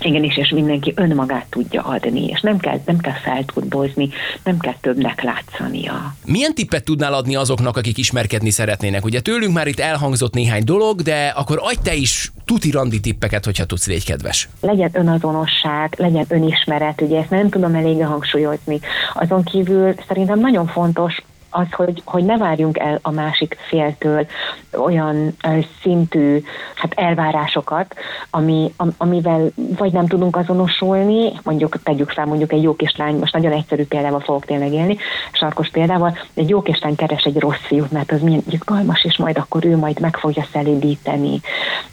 Igenis, 0.00 0.36
és 0.36 0.50
mindenki 0.50 0.92
önmagát 0.96 1.46
tudja 1.50 1.82
adni, 1.82 2.26
és 2.26 2.40
nem 2.40 2.58
kell, 2.58 2.80
nem 2.86 2.98
kell 2.98 3.12
felturbozni, 3.12 4.08
nem 4.44 4.58
kell 4.58 4.74
többnek 4.80 5.22
látszania. 5.22 6.14
Milyen 6.24 6.54
tippet 6.54 6.84
tudnál 6.84 7.14
adni 7.14 7.36
azoknak, 7.36 7.76
akik 7.76 7.98
ismerkedni 7.98 8.50
szeretnének? 8.50 9.04
Ugye 9.04 9.20
tőlünk 9.20 9.54
már 9.54 9.66
itt 9.66 9.80
elhangzott 9.80 10.34
néhány 10.34 10.64
dolog, 10.64 11.02
de 11.02 11.26
akkor 11.36 11.58
adj 11.62 11.78
te 11.82 11.94
is 11.94 12.32
tuti 12.44 12.70
randi 12.70 13.00
tippeket, 13.00 13.44
hogyha 13.44 13.64
tudsz, 13.64 13.86
légy 13.86 14.04
kedves. 14.04 14.48
Legyen 14.60 14.90
önazonosság, 14.92 15.94
legyen 15.96 16.24
önismeret, 16.28 17.00
ugye 17.00 17.18
ezt 17.18 17.30
nem 17.30 17.48
tudom 17.48 17.74
elég 17.74 18.04
hangsúlyozni. 18.04 18.80
Azon 19.14 19.42
kívül 19.42 19.94
szerintem 20.08 20.38
nagyon 20.38 20.66
fontos 20.66 21.22
az, 21.54 21.72
hogy, 21.72 22.02
hogy 22.04 22.24
ne 22.24 22.36
várjunk 22.36 22.78
el 22.78 22.98
a 23.02 23.10
másik 23.10 23.56
féltől 23.68 24.26
olyan 24.72 25.36
szintű 25.82 26.42
hát 26.74 26.92
elvárásokat, 26.94 27.94
ami, 28.30 28.72
amivel 28.96 29.50
vagy 29.54 29.92
nem 29.92 30.06
tudunk 30.06 30.36
azonosulni, 30.36 31.32
mondjuk 31.42 31.82
tegyük 31.82 32.10
fel 32.10 32.26
mondjuk 32.26 32.52
egy 32.52 32.62
jó 32.62 32.76
kislány, 32.76 33.16
most 33.16 33.32
nagyon 33.32 33.52
egyszerű 33.52 33.84
példával 33.84 34.20
fogok 34.20 34.44
tényleg 34.44 34.72
élni, 34.72 34.96
sarkos 35.32 35.68
példával, 35.68 36.18
egy 36.34 36.48
jó 36.48 36.62
kislány 36.62 36.96
keres 36.96 37.22
egy 37.22 37.38
rossz 37.38 37.62
fiút, 37.66 37.90
mert 37.90 38.12
az 38.12 38.20
milyen 38.20 38.42
izgalmas, 38.50 39.04
és 39.04 39.16
majd 39.16 39.38
akkor 39.38 39.64
ő 39.64 39.76
majd 39.76 40.00
meg 40.00 40.16
fogja 40.16 40.46
szelídíteni. 40.52 41.40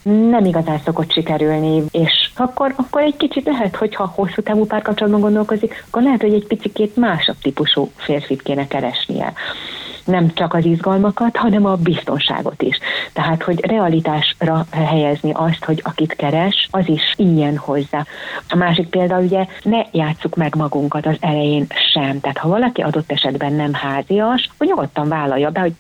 Nem 0.04 0.45
igazán 0.45 0.80
szokott 0.86 1.12
sikerülni, 1.12 1.84
és 1.91 2.30
akkor, 2.36 2.74
akkor 2.76 3.02
egy 3.02 3.17
kicsit 3.17 3.45
lehet, 3.45 3.76
hogyha 3.76 4.12
hosszú 4.15 4.41
távú 4.41 4.65
párkapcsolatban 4.65 5.21
gondolkozik, 5.21 5.84
akkor 5.88 6.02
lehet, 6.02 6.21
hogy 6.21 6.34
egy 6.34 6.47
picit 6.47 6.95
másabb 6.95 7.36
típusú 7.41 7.91
férfit 7.95 8.41
kéne 8.41 8.67
keresnie 8.67 9.34
nem 10.06 10.34
csak 10.34 10.54
az 10.54 10.66
izgalmakat, 10.66 11.38
hanem 11.38 11.66
a 11.66 11.76
biztonságot 11.76 12.62
is. 12.62 12.78
Tehát, 13.14 13.44
hogy 13.44 13.66
realitásra 13.66 14.66
helyezni 14.72 15.32
azt, 15.34 15.66
hogy 15.66 15.80
akit 15.84 16.16
keres, 16.16 16.68
az 16.72 16.88
is 16.88 17.14
ilyen 17.16 17.58
hozzá. 17.58 18.06
A 18.50 18.56
másik 18.56 18.88
példa 18.90 19.18
ugye, 19.18 19.46
ne 19.64 19.82
játsszuk 19.92 20.36
meg 20.36 20.56
magunkat 20.56 21.06
az 21.06 21.16
elején 21.20 21.68
sem. 21.94 22.20
Tehát, 22.20 22.38
ha 22.38 22.50
valaki 22.50 22.82
adott 22.82 23.12
esetben 23.12 23.54
nem 23.54 23.74
házias, 23.74 24.50
hogy 24.58 24.68
nyugodtan 24.68 25.08
vállalja 25.08 25.50
be, 25.50 25.60
hogy 25.60 25.74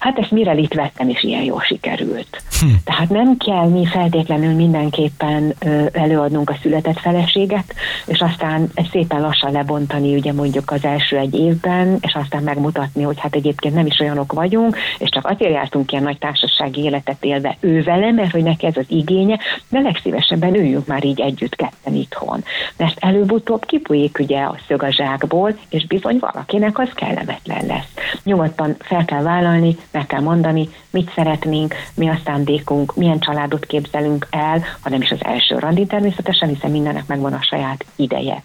hát 0.00 0.18
ezt 0.18 0.30
mire 0.30 0.54
itt 0.54 0.74
vettem, 0.74 1.08
és 1.08 1.22
ilyen 1.22 1.42
jól 1.42 1.60
sikerült. 1.60 2.42
Hm. 2.60 2.66
Tehát 2.84 3.08
nem 3.08 3.36
kell 3.36 3.68
mi 3.68 3.86
feltétlenül 3.86 4.54
mindenképpen 4.54 5.54
előadnunk 5.92 6.50
a 6.50 6.56
született 6.62 6.98
feleséget, 6.98 7.74
és 8.06 8.20
aztán 8.20 8.70
ezt 8.74 8.90
szépen 8.90 9.20
lassan 9.20 9.52
lebontani, 9.52 10.14
ugye 10.14 10.32
mondjuk 10.32 10.70
az 10.70 10.84
első 10.84 11.16
egy 11.16 11.34
évben, 11.34 11.98
és 12.00 12.14
aztán 12.14 12.42
megmutatni, 12.42 13.02
hogy 13.02 13.20
hát 13.20 13.34
egyébként 13.34 13.74
nem 13.74 13.86
is 13.86 14.00
olyanok 14.00 14.32
vagyunk, 14.32 14.76
és 14.98 15.08
csak 15.08 15.26
azért 15.26 15.52
jártunk 15.52 15.92
ilyen 15.92 16.04
nagy 16.04 16.18
társasági 16.18 16.82
életet 16.82 17.24
élve 17.24 17.56
ő 17.60 17.82
vele, 17.82 18.12
mert 18.12 18.30
hogy 18.30 18.42
neki 18.42 18.66
ez 18.66 18.76
az 18.76 18.86
igénye, 18.88 19.38
de 19.68 19.80
legszívesebben 19.80 20.54
üljünk 20.54 20.86
már 20.86 21.04
így 21.04 21.20
együtt 21.20 21.56
ketten 21.56 21.94
itthon. 21.94 22.44
Mert 22.76 22.96
előbb-utóbb 22.98 23.64
kipújik 23.64 24.18
ugye 24.18 24.40
a 24.40 24.58
szög 24.66 24.82
a 24.82 24.92
zsákból, 24.92 25.58
és 25.68 25.86
bizony 25.86 26.18
valakinek 26.20 26.78
az 26.78 26.88
kellemetlen 26.94 27.66
lesz. 27.66 27.92
Nyugodtan 28.24 28.76
fel 28.78 29.04
kell 29.04 29.22
vállalni, 29.22 29.76
meg 29.90 30.06
kell 30.06 30.20
mondani, 30.20 30.68
mit 30.90 31.12
szeretnénk, 31.14 31.74
mi 31.94 32.08
a 32.08 32.20
szándékunk, 32.24 32.96
milyen 32.96 33.18
családot 33.18 33.66
képzelünk 33.66 34.26
el, 34.30 34.64
ha 34.80 34.88
nem 34.88 35.02
is 35.02 35.10
az 35.10 35.24
első 35.24 35.58
randi 35.58 35.86
természetesen, 35.86 36.48
hiszen 36.48 36.70
mindennek 36.70 37.06
megvan 37.06 37.32
a 37.32 37.42
saját 37.42 37.84
ideje. 37.96 38.42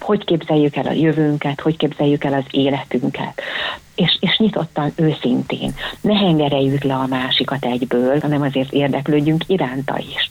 Hogy 0.00 0.24
képzeljük 0.24 0.76
el 0.76 0.86
a 0.86 0.92
jövőnket, 0.92 1.60
hogy 1.60 1.76
képzeljük 1.76 2.24
el 2.24 2.32
az 2.32 2.44
életünket 2.50 3.42
és, 3.94 4.16
és 4.20 4.36
nyitottan, 4.36 4.92
őszintén. 4.96 5.74
Ne 6.00 6.14
hengereljük 6.14 6.82
le 6.82 6.94
a 6.94 7.06
másikat 7.06 7.64
egyből, 7.64 8.20
hanem 8.20 8.42
azért 8.42 8.72
érdeklődjünk 8.72 9.44
iránta 9.46 9.98
is 9.98 10.28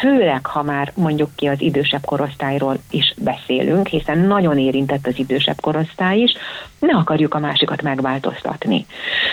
főleg 0.00 0.46
ha 0.46 0.62
már 0.62 0.92
mondjuk 0.94 1.30
ki 1.34 1.46
az 1.46 1.60
idősebb 1.60 2.04
korosztályról 2.04 2.78
is 2.90 3.14
beszélünk, 3.16 3.86
hiszen 3.86 4.18
nagyon 4.18 4.58
érintett 4.58 5.06
az 5.06 5.18
idősebb 5.18 5.60
korosztály 5.60 6.18
is, 6.18 6.32
ne 6.86 6.96
akarjuk 6.96 7.34
a 7.34 7.38
másikat 7.38 7.82
megváltoztatni. 7.82 8.86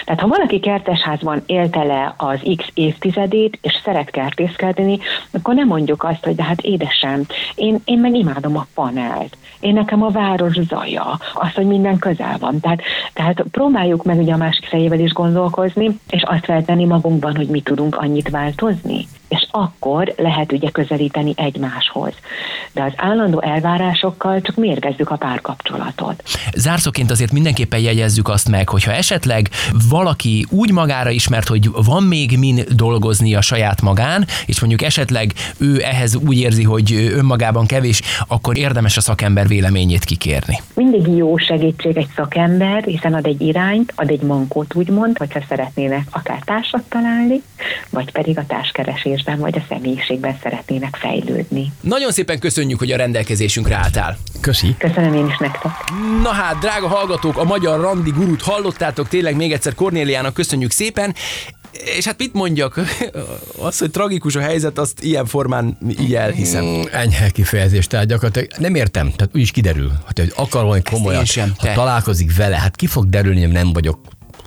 Tehát 0.06 0.22
ha 0.22 0.28
valaki 0.28 0.60
kertesházban 0.60 1.42
élte 1.46 1.84
le 1.84 2.14
az 2.18 2.40
X 2.58 2.66
évtizedét, 2.74 3.58
és 3.62 3.74
szeret 3.84 4.10
kertészkedni, 4.10 5.00
akkor 5.32 5.54
nem 5.56 5.68
mondjuk 5.68 6.04
azt, 6.04 6.24
hogy 6.24 6.36
de 6.36 6.44
hát 6.44 6.62
édesem, 6.62 7.26
én, 7.56 7.82
én 7.86 8.00
meg 8.00 8.16
imádom 8.16 8.58
a 8.58 8.68
panelt, 8.74 9.38
én 9.60 9.74
nekem 9.74 10.04
a 10.04 10.10
város 10.10 10.58
zaja, 10.68 11.20
az, 11.34 11.54
hogy 11.54 11.66
minden 11.66 11.98
közel 11.98 12.38
van. 12.40 12.60
Tehát, 12.60 12.82
tehát 13.14 13.44
próbáljuk 13.52 14.04
meg 14.04 14.20
ugye 14.20 14.34
a 14.34 14.38
másik 14.38 14.66
fejével 14.66 15.00
is 15.00 15.12
gondolkozni, 15.12 16.00
és 16.10 16.24
azt 16.26 16.46
feltenni 16.46 16.86
magunkban, 16.86 17.36
hogy 17.36 17.48
mi 17.48 17.62
tudunk 17.62 17.96
annyit 17.96 18.30
változni 18.30 19.08
és 19.30 19.48
akkor 19.52 20.14
lehet 20.18 20.52
ugye 20.52 20.70
közelíteni 20.70 21.34
egymáshoz. 21.36 22.14
De 22.74 22.84
az 22.84 22.92
állandó 22.96 23.42
elvárásokkal 23.42 24.42
csak 24.42 24.56
mérgezzük 24.56 25.10
a 25.10 25.16
párkapcsolatot. 25.16 26.24
Zárszóként 26.56 27.12
azért 27.12 27.32
mindenképpen 27.40 27.80
jegyezzük 27.80 28.30
azt 28.30 28.50
meg, 28.50 28.70
hogyha 28.70 28.92
esetleg 28.92 29.50
valaki 29.90 30.46
úgy 30.50 30.72
magára 30.72 31.10
ismert, 31.10 31.48
hogy 31.48 31.70
van 31.86 32.04
még 32.04 32.38
min 32.38 32.64
dolgozni 32.76 33.36
a 33.36 33.42
saját 33.42 33.82
magán, 33.82 34.28
és 34.46 34.60
mondjuk 34.60 34.82
esetleg 34.82 35.34
ő 35.58 35.84
ehhez 35.84 36.16
úgy 36.16 36.40
érzi, 36.40 36.64
hogy 36.64 36.94
önmagában 36.94 37.66
kevés, 37.66 38.02
akkor 38.28 38.58
érdemes 38.58 38.98
a 38.98 39.02
szakember 39.02 39.48
véleményét 39.48 40.04
kikérni. 40.04 40.62
Mindig 40.76 41.08
jó 41.08 41.38
segítség 41.38 41.98
egy 41.98 42.10
szakember, 42.16 42.84
hiszen 42.84 43.14
ad 43.14 43.26
egy 43.26 43.42
irányt, 43.42 43.94
ad 43.96 44.10
egy 44.10 44.22
mankót 44.22 44.76
úgymond, 44.76 45.18
hogyha 45.18 45.40
szeretnének 45.50 46.08
akár 46.10 46.42
társat 46.46 46.84
találni, 46.90 47.42
vagy 47.90 48.12
pedig 48.12 48.38
a 48.38 48.46
társkeresés 48.48 49.20
személyisben 49.20 49.40
vagy 49.40 49.58
a 49.58 49.66
személyiségben 49.70 50.38
szeretnének 50.42 50.96
fejlődni. 50.96 51.72
Nagyon 51.82 52.12
szépen 52.12 52.40
köszönjük, 52.40 52.80
hogy 52.80 52.92
a 52.92 52.98
rendelkezésünkre 52.98 53.76
álltál. 53.76 54.18
Köszi. 54.42 54.76
Köszönöm 54.78 55.14
én 55.14 55.28
is 55.28 55.38
nektek. 55.38 55.72
Na 56.24 56.30
hát, 56.30 56.58
drága 56.58 56.88
hallgatók, 57.34 57.38
a 57.38 57.60
magyar 57.60 57.80
randi 57.80 58.10
gurút 58.10 58.42
hallottátok, 58.42 59.08
tényleg 59.08 59.36
még 59.36 59.52
egyszer 59.52 59.76
Kornéliának 59.76 60.34
köszönjük 60.34 60.72
szépen. 60.72 61.16
És 61.98 62.06
hát 62.06 62.18
mit 62.18 62.34
mondjak? 62.34 62.80
Az, 63.58 63.78
hogy 63.78 63.92
tragikus 63.92 64.36
a 64.36 64.40
helyzet, 64.40 64.78
azt 64.78 65.04
ilyen 65.04 65.26
formán 65.26 65.78
így 66.00 66.16
elhiszem. 66.16 66.66
Mm, 66.66 66.82
enyhe 66.92 67.30
kifejezés, 67.30 67.88
tehát 67.88 68.08
gyakorlatilag 68.08 68.50
nem 68.58 68.76
értem, 68.76 69.12
tehát 69.16 69.36
úgyis 69.36 69.52
kiderül, 69.52 69.92
hogy 70.06 70.32
akar 70.36 70.64
valami 70.64 70.82
komolyan, 70.90 71.26
sem, 71.26 71.54
ha 71.58 71.74
találkozik 71.74 72.36
vele, 72.36 72.58
hát 72.58 72.76
ki 72.76 72.88
fog 72.88 73.10
derülni, 73.10 73.42
hogy 73.42 73.52
nem 73.52 73.74
vagyok 73.74 74.00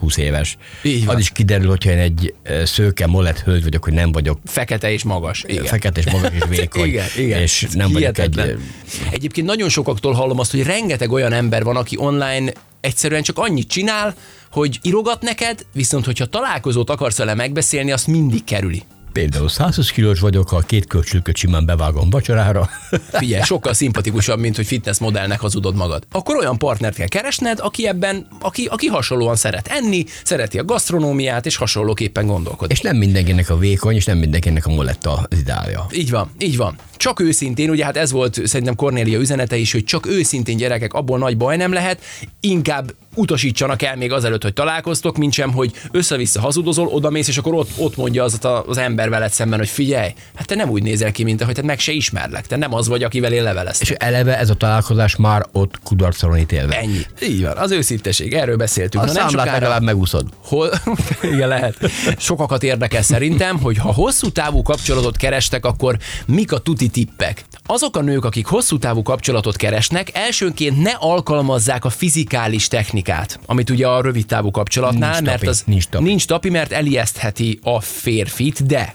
20 0.03 0.17
éves. 0.17 0.57
Így 0.83 1.05
van. 1.05 1.15
Az 1.15 1.21
is 1.21 1.31
kiderül, 1.31 1.69
hogyha 1.69 1.91
én 1.91 1.99
egy 1.99 2.35
szőke, 2.65 3.07
molett 3.07 3.39
hölgy 3.39 3.63
vagyok, 3.63 3.85
hogy 3.85 3.93
nem 3.93 4.13
vagyok. 4.13 4.39
Fekete 4.45 4.93
és 4.93 5.03
magas. 5.03 5.45
Igen. 5.47 5.65
Fekete 5.65 6.01
és 6.01 6.11
magas 6.11 6.31
és 6.35 6.43
vékony. 6.49 6.89
igen, 6.89 7.07
igen. 7.17 7.41
És 7.41 7.67
nem 7.73 7.89
Hihetetlen. 7.89 8.47
vagyok 8.47 8.61
egy... 8.85 9.15
Egyébként 9.15 9.47
nagyon 9.47 9.69
sokaktól 9.69 10.13
hallom 10.13 10.39
azt, 10.39 10.51
hogy 10.51 10.63
rengeteg 10.63 11.13
olyan 11.13 11.33
ember 11.33 11.65
van, 11.65 11.77
aki 11.77 11.97
online 11.99 12.53
egyszerűen 12.83 13.23
csak 13.23 13.39
annyit 13.39 13.69
csinál, 13.69 14.15
hogy 14.51 14.79
írogat 14.83 15.23
neked, 15.23 15.67
viszont 15.73 16.05
hogyha 16.05 16.27
találkozót 16.27 16.91
akarsz 16.91 17.19
vele 17.19 17.35
megbeszélni, 17.35 17.93
azt 17.93 18.07
mindig 18.07 18.45
kerüli. 18.45 18.83
Például 19.13 19.49
120 19.49 19.91
kilós 19.91 20.21
vagyok, 20.21 20.49
ha 20.49 20.59
két 20.61 20.87
kölcsülköt 20.87 21.37
simán 21.37 21.67
bevágom 21.67 22.11
vacsorára. 22.11 22.69
Figyelj, 23.13 23.43
sokkal 23.43 23.73
szimpatikusabb, 23.73 24.39
mint 24.39 24.57
hogy 24.57 24.67
fitness 24.67 24.99
modellnek 24.99 25.41
hazudod 25.41 25.77
magad. 25.77 26.07
Akkor 26.11 26.37
olyan 26.37 26.59
partnert 26.59 26.95
kell 26.95 27.07
keresned, 27.07 27.59
aki 27.61 27.87
ebben, 27.87 28.27
aki, 28.41 28.65
aki 28.65 28.87
hasonlóan 28.87 29.37
szeret 29.37 29.69
enni, 29.69 30.05
szereti 30.25 30.59
a 30.59 30.65
gasztronómiát, 30.65 31.47
és 31.47 31.57
hasonlóképpen 31.57 32.27
gondolkodik. 32.27 32.77
És 32.77 32.83
nem 32.83 32.97
mindenkinek 32.97 33.51
a 33.51 33.59
vékony, 33.59 33.95
és 33.95 34.05
nem 34.05 34.19
mindenkinek 34.19 34.67
a 34.67 34.71
moletta 34.71 35.27
az 35.31 35.39
ideálja. 35.39 35.87
Így 35.93 36.11
van, 36.11 36.31
így 36.39 36.57
van. 36.57 36.77
Csak 36.97 37.21
őszintén, 37.21 37.71
ugye 37.71 37.85
hát 37.85 37.97
ez 37.97 38.13
volt 38.13 38.47
szerintem 38.47 38.75
Cornélia 38.75 39.19
üzenete 39.19 39.57
is, 39.57 39.73
hogy 39.73 39.85
csak 39.85 40.07
őszintén 40.07 40.57
gyerekek, 40.57 40.93
abból 40.93 41.19
nagy 41.19 41.37
baj 41.37 41.57
nem 41.57 41.73
lehet, 41.73 42.01
inkább 42.41 42.95
utasítsanak 43.15 43.83
el 43.83 43.97
még 43.97 44.13
azelőtt, 44.13 44.43
hogy 44.43 44.53
találkoztok, 44.53 45.17
mint 45.17 45.33
sem, 45.33 45.53
hogy 45.53 45.73
össze-vissza 45.91 46.41
hazudozol, 46.41 46.87
odamész, 46.87 47.29
és 47.29 47.39
akkor 47.39 47.55
ott, 47.55 47.71
ott 47.77 47.97
mondja 47.97 48.25
az, 48.25 48.39
az 48.67 48.79
ember 48.79 49.09
veled 49.09 49.33
szemben, 49.33 49.59
hogy 49.59 49.69
figyelj, 49.69 50.15
hát 50.35 50.47
te 50.47 50.55
nem 50.55 50.69
úgy 50.69 50.83
nézel 50.83 51.13
ki, 51.13 51.23
mint 51.23 51.41
ahogy 51.43 51.55
te 51.55 51.63
meg 51.63 51.79
se 51.79 51.93
ismerlek, 51.93 52.47
te 52.47 52.57
nem 52.57 52.75
az 52.75 52.89
vagy, 52.89 53.03
akivel 53.03 53.33
én 53.33 53.43
leveleztem. 53.43 53.89
És 53.91 53.97
eleve 53.99 54.39
ez 54.39 54.51
a 54.51 54.55
találkozás 54.55 55.17
már 55.17 55.47
ott 55.53 55.79
kudarcra 55.85 56.39
ítélve. 56.39 56.79
Ennyi. 56.79 57.01
Így 57.23 57.43
van, 57.43 57.57
az 57.57 57.71
őszinteség, 57.71 58.33
erről 58.33 58.57
beszéltünk. 58.57 59.05
A 59.05 59.07
Na, 59.07 59.13
nem 59.13 59.29
sokára... 59.29 59.53
legalább 59.53 59.83
megúszod. 59.83 60.27
Hol? 60.45 60.71
Igen, 61.33 61.49
lehet. 61.49 61.77
Sokakat 62.19 62.63
érdekel 62.63 63.03
szerintem, 63.03 63.61
hogy 63.61 63.79
ha 63.79 63.93
hosszú 63.93 64.31
távú 64.31 64.63
kapcsolatot 64.63 65.17
kerestek, 65.17 65.65
akkor 65.65 65.97
mik 66.27 66.53
a 66.53 66.59
tuti 66.59 66.89
tippek? 66.89 67.45
Azok 67.67 67.97
a 67.97 68.01
nők, 68.01 68.25
akik 68.25 68.47
hosszú 68.47 68.79
távú 68.79 69.03
kapcsolatot 69.03 69.57
keresnek, 69.57 70.11
elsőnként 70.13 70.83
ne 70.83 70.91
alkalmazzák 70.91 71.85
a 71.85 71.91
fizikális 71.91 72.69
technikát, 72.69 73.02
amit 73.47 73.71
ugye 73.71 73.87
a 73.87 74.01
rövid 74.01 74.27
távú 74.27 74.51
kapcsolatnál, 74.51 75.11
nincs 75.11 75.25
mert 75.25 75.39
tapi, 75.39 75.47
az 75.47 75.63
nincs 75.67 75.87
tapi. 75.87 76.05
nincs 76.05 76.27
tapi, 76.27 76.51
mert 76.51 76.73
elijesztheti 76.73 77.59
a 77.63 77.81
férfit, 77.81 78.67
de 78.67 78.95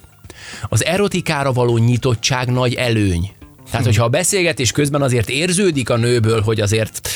az 0.70 0.86
erotikára 0.86 1.52
való 1.52 1.78
nyitottság 1.78 2.52
nagy 2.52 2.74
előny. 2.74 3.32
Tehát, 3.72 3.86
hogyha 3.86 4.04
a 4.04 4.10
beszélgetés 4.10 4.72
közben 4.72 5.02
azért 5.02 5.30
érződik 5.30 5.90
a 5.90 5.98
nőből, 5.98 6.42
hogy 6.42 6.62
azért 6.62 7.10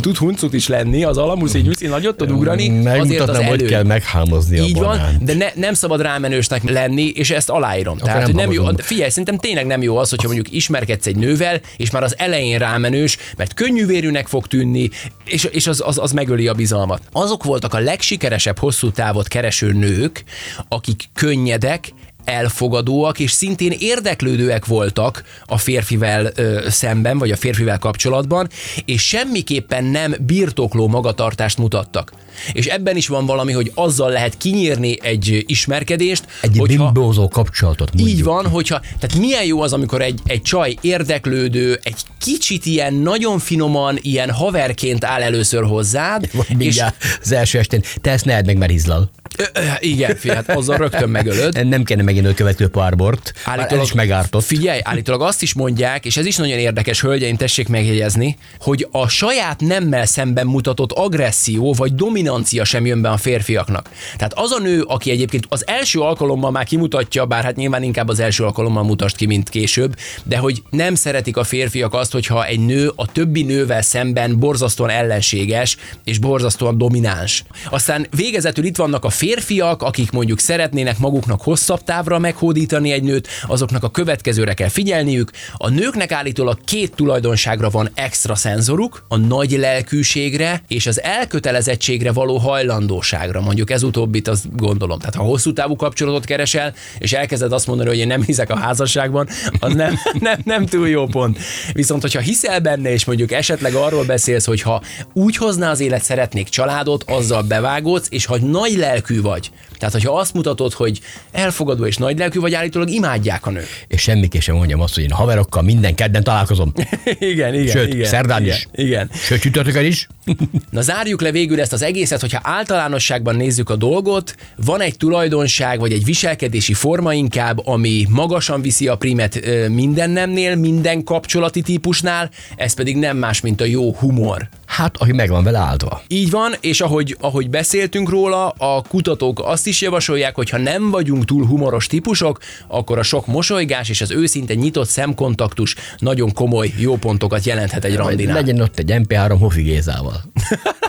tud 0.00 0.16
huncut 0.16 0.54
is 0.54 0.68
lenni, 0.68 1.04
az 1.04 1.16
alamuszi 1.16 1.60
nyuszi 1.60 1.86
nagyot 1.86 2.16
tud 2.16 2.30
ugrani, 2.30 2.68
Megmutatnám, 2.68 3.44
hogy 3.44 3.64
kell 3.64 3.82
meghámozni 3.82 4.58
a 4.58 4.62
Így 4.62 4.74
van, 4.74 4.82
banánt. 4.82 5.24
de 5.24 5.34
ne, 5.34 5.46
nem 5.54 5.74
szabad 5.74 6.00
rámenősnek 6.00 6.70
lenni, 6.70 7.02
és 7.02 7.30
ezt 7.30 7.50
aláírom. 7.50 7.98
Tehát, 7.98 8.26
nem 8.26 8.36
nem 8.36 8.52
jó, 8.52 8.64
figyelj, 8.76 9.10
szerintem 9.10 9.38
tényleg 9.38 9.66
nem 9.66 9.82
jó 9.82 9.96
az, 9.96 10.10
hogyha 10.10 10.26
mondjuk 10.26 10.54
ismerkedsz 10.54 11.06
egy 11.06 11.16
nővel, 11.16 11.60
és 11.76 11.90
már 11.90 12.02
az 12.02 12.14
elején 12.18 12.58
rámenős, 12.58 13.16
mert 13.36 13.54
könnyűvérűnek 13.54 14.26
fog 14.26 14.46
tűnni, 14.46 14.90
és, 15.24 15.44
és 15.44 15.66
az, 15.66 15.82
az, 15.86 15.98
az 15.98 16.12
megöli 16.12 16.48
a 16.48 16.54
bizalmat. 16.54 17.02
Azok 17.12 17.44
voltak 17.44 17.74
a 17.74 17.78
legsikeresebb 17.78 18.58
hosszú 18.58 18.90
távot 18.90 19.28
kereső 19.28 19.72
nők, 19.72 20.24
akik 20.68 21.04
könnyedek, 21.14 21.92
elfogadóak, 22.24 23.18
és 23.18 23.30
szintén 23.30 23.74
érdeklődőek 23.78 24.66
voltak 24.66 25.24
a 25.46 25.58
férfivel 25.58 26.30
ö, 26.34 26.66
szemben, 26.68 27.18
vagy 27.18 27.30
a 27.30 27.36
férfivel 27.36 27.78
kapcsolatban, 27.78 28.48
és 28.84 29.02
semmiképpen 29.02 29.84
nem 29.84 30.14
birtokló 30.26 30.88
magatartást 30.88 31.58
mutattak. 31.58 32.12
És 32.52 32.66
ebben 32.66 32.96
is 32.96 33.08
van 33.08 33.26
valami, 33.26 33.52
hogy 33.52 33.72
azzal 33.74 34.10
lehet 34.10 34.36
kinyírni 34.36 34.98
egy 35.02 35.44
ismerkedést, 35.46 36.24
Egy 36.40 36.56
hogyha... 36.58 36.90
bimbózó 36.92 37.28
kapcsolatot 37.28 37.94
mondjuk. 37.94 38.18
Így 38.18 38.24
van, 38.24 38.48
hogyha, 38.48 38.80
tehát 38.80 39.16
milyen 39.18 39.44
jó 39.44 39.62
az, 39.62 39.72
amikor 39.72 40.02
egy, 40.02 40.20
egy 40.26 40.42
csaj 40.42 40.76
érdeklődő, 40.80 41.80
egy 41.82 41.96
kicsit 42.20 42.66
ilyen 42.66 42.94
nagyon 42.94 43.38
finoman, 43.38 43.98
ilyen 44.00 44.30
haverként 44.30 45.04
áll 45.04 45.22
először 45.22 45.64
hozzád, 45.64 46.30
Vagy 46.32 46.62
és 46.62 46.82
az 47.22 47.32
első 47.32 47.58
estén, 47.58 47.82
te 48.00 48.10
ezt 48.10 48.24
ne 48.24 48.40
meg, 48.42 48.56
mert 48.56 48.72
izlal. 48.72 49.10
Ö, 49.52 49.60
igen, 49.78 50.16
fi, 50.16 50.30
hát 50.30 50.48
azzal 50.48 50.76
rögtön 50.76 51.08
megölöd. 51.08 51.66
Nem 51.68 51.82
kellene 51.82 52.06
megint 52.06 52.26
a 52.26 52.34
következő 52.34 52.68
párbort. 52.70 53.32
Állítólag 53.44 53.84
is 53.84 53.92
megártott. 53.92 54.44
Figyelj, 54.44 54.80
állítólag 54.82 55.22
azt 55.22 55.42
is 55.42 55.54
mondják, 55.54 56.04
és 56.04 56.16
ez 56.16 56.26
is 56.26 56.36
nagyon 56.36 56.58
érdekes, 56.58 57.00
hölgyeim, 57.00 57.36
tessék 57.36 57.68
megjegyezni, 57.68 58.36
hogy 58.58 58.88
a 58.90 59.08
saját 59.08 59.60
nemmel 59.60 60.06
szemben 60.06 60.46
mutatott 60.46 60.92
agresszió 60.92 61.72
vagy 61.72 61.94
dominancia 61.94 62.64
sem 62.64 62.86
jön 62.86 63.02
be 63.02 63.08
a 63.10 63.16
férfiaknak. 63.16 63.90
Tehát 64.16 64.32
az 64.34 64.52
a 64.52 64.58
nő, 64.58 64.82
aki 64.82 65.10
egyébként 65.10 65.46
az 65.48 65.66
első 65.66 66.00
alkalommal 66.00 66.50
már 66.50 66.64
kimutatja, 66.64 67.26
bár 67.26 67.44
hát 67.44 67.56
nyilván 67.56 67.82
inkább 67.82 68.08
az 68.08 68.20
első 68.20 68.44
alkalommal 68.44 68.82
mutasd 68.82 69.16
ki, 69.16 69.26
mint 69.26 69.48
később, 69.48 69.96
de 70.24 70.36
hogy 70.36 70.62
nem 70.70 70.94
szeretik 70.94 71.36
a 71.36 71.44
férfiak 71.44 71.94
azt, 71.94 72.12
hogyha 72.12 72.46
egy 72.46 72.60
nő 72.60 72.92
a 72.96 73.12
többi 73.12 73.42
nővel 73.42 73.82
szemben 73.82 74.38
borzasztóan 74.38 74.90
ellenséges 74.90 75.76
és 76.04 76.18
borzasztóan 76.18 76.78
domináns. 76.78 77.44
Aztán 77.70 78.06
végezetül 78.16 78.64
itt 78.64 78.76
vannak 78.76 79.04
a 79.04 79.08
férfiak, 79.10 79.28
akik 79.58 80.10
mondjuk 80.10 80.38
szeretnének 80.38 80.98
maguknak 80.98 81.42
hosszabb 81.42 81.84
távra 81.84 82.18
meghódítani 82.18 82.92
egy 82.92 83.02
nőt, 83.02 83.28
azoknak 83.46 83.84
a 83.84 83.90
következőre 83.90 84.54
kell 84.54 84.68
figyelniük. 84.68 85.30
A 85.56 85.68
nőknek 85.68 86.12
állítólag 86.12 86.58
két 86.64 86.94
tulajdonságra 86.94 87.70
van 87.70 87.90
extra 87.94 88.34
szenzoruk, 88.34 89.04
a 89.08 89.16
nagy 89.16 89.50
lelkűségre 89.50 90.62
és 90.68 90.86
az 90.86 91.02
elkötelezettségre 91.02 92.12
való 92.12 92.36
hajlandóságra. 92.36 93.40
Mondjuk 93.40 93.70
ez 93.70 93.82
utóbbit 93.82 94.28
azt 94.28 94.56
gondolom. 94.56 94.98
Tehát 94.98 95.14
ha 95.14 95.22
hosszú 95.22 95.52
távú 95.52 95.76
kapcsolatot 95.76 96.24
keresel, 96.24 96.74
és 96.98 97.12
elkezded 97.12 97.52
azt 97.52 97.66
mondani, 97.66 97.88
hogy 97.88 97.98
én 97.98 98.06
nem 98.06 98.22
hiszek 98.22 98.50
a 98.50 98.56
házasságban, 98.56 99.28
az 99.60 99.74
nem, 99.74 99.98
nem, 100.20 100.38
nem 100.44 100.66
túl 100.66 100.88
jó 100.88 101.06
pont. 101.06 101.38
Viszont, 101.72 102.02
hogyha 102.02 102.20
hiszel 102.20 102.60
benne, 102.60 102.92
és 102.92 103.04
mondjuk 103.04 103.32
esetleg 103.32 103.74
arról 103.74 104.04
beszélsz, 104.04 104.46
hogy 104.46 104.62
ha 104.62 104.82
úgy 105.12 105.36
hozná 105.36 105.70
az 105.70 105.80
élet, 105.80 106.02
szeretnék 106.02 106.48
családot, 106.48 107.04
azzal 107.06 107.42
bevágódsz, 107.42 108.06
és 108.10 108.24
ha 108.24 108.38
nagy 108.38 108.76
lelkű 108.76 109.19
vagy, 109.20 109.50
tehát 109.78 109.94
hogyha 109.94 110.18
azt 110.18 110.34
mutatod, 110.34 110.72
hogy 110.72 111.00
elfogadó 111.32 111.86
és 111.86 111.96
nagy 111.96 112.18
lelkű 112.18 112.40
vagy, 112.40 112.54
állítólag 112.54 112.90
imádják 112.90 113.46
a 113.46 113.50
nők. 113.50 113.84
És 113.88 114.00
semmiképp 114.00 114.40
sem 114.40 114.54
mondjam 114.54 114.80
azt, 114.80 114.94
hogy 114.94 115.02
én 115.02 115.10
haverokkal 115.10 115.62
minden 115.62 115.94
kedden 115.94 116.22
találkozom. 116.22 116.72
igen, 117.18 117.54
igen. 117.54 117.66
Sőt, 117.66 117.94
igen, 117.94 118.08
szerdán 118.08 118.42
igen, 118.42 118.56
is. 118.56 118.66
Igen. 118.72 119.10
Sőt, 119.12 119.40
csütörtökön 119.40 119.84
is. 119.84 120.08
Na 120.70 120.80
zárjuk 120.80 121.20
le 121.20 121.30
végül 121.30 121.60
ezt 121.60 121.72
az 121.72 121.82
egészet, 121.82 122.20
hogyha 122.20 122.40
általánosságban 122.42 123.36
nézzük 123.36 123.70
a 123.70 123.76
dolgot, 123.76 124.34
van 124.56 124.80
egy 124.80 124.96
tulajdonság, 124.96 125.80
vagy 125.80 125.92
egy 125.92 126.04
viselkedési 126.04 126.74
forma 126.74 127.14
inkább, 127.14 127.66
ami 127.66 128.06
magasan 128.08 128.62
viszi 128.62 128.88
a 128.88 128.96
primet 128.96 129.40
minden 129.68 130.10
nemnél, 130.10 130.56
minden 130.56 131.04
kapcsolati 131.04 131.62
típusnál, 131.62 132.30
ez 132.56 132.74
pedig 132.74 132.96
nem 132.96 133.16
más, 133.16 133.40
mint 133.40 133.60
a 133.60 133.64
jó 133.64 133.94
humor. 133.94 134.48
Hát, 134.70 134.96
aki 134.96 135.12
meg 135.12 135.28
van 135.28 135.44
vele 135.44 135.58
áldva. 135.58 136.02
Így 136.08 136.30
van, 136.30 136.54
és 136.60 136.80
ahogy, 136.80 137.16
ahogy 137.20 137.50
beszéltünk 137.50 138.08
róla, 138.08 138.48
a 138.48 138.82
kutatók 138.88 139.40
azt 139.44 139.66
is 139.66 139.80
javasolják, 139.80 140.34
hogy 140.34 140.50
ha 140.50 140.58
nem 140.58 140.90
vagyunk 140.90 141.24
túl 141.24 141.46
humoros 141.46 141.86
típusok, 141.86 142.38
akkor 142.68 142.98
a 142.98 143.02
sok 143.02 143.26
mosolygás 143.26 143.88
és 143.88 144.00
az 144.00 144.10
őszinte 144.10 144.54
nyitott 144.54 144.88
szemkontaktus 144.88 145.74
nagyon 145.98 146.32
komoly 146.32 146.72
jó 146.78 146.96
pontokat 146.96 147.44
jelenthet 147.44 147.84
egy 147.84 147.96
randinál. 147.96 148.34
Legyen 148.34 148.60
ott 148.60 148.78
egy 148.78 148.92
MP3 148.92 149.36
Hofi 149.38 149.62
Gézával. 149.62 150.22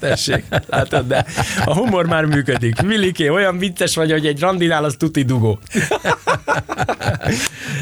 Tessék, 0.00 0.44
látod, 0.66 1.06
de 1.06 1.24
a 1.64 1.74
humor 1.74 2.06
már 2.06 2.24
működik. 2.24 2.80
Viliké, 2.80 3.28
olyan 3.28 3.58
vicces 3.58 3.94
vagy, 3.94 4.10
hogy 4.10 4.26
egy 4.26 4.40
randinál 4.40 4.84
az 4.84 4.94
tuti 4.98 5.22
dugó. 5.22 5.58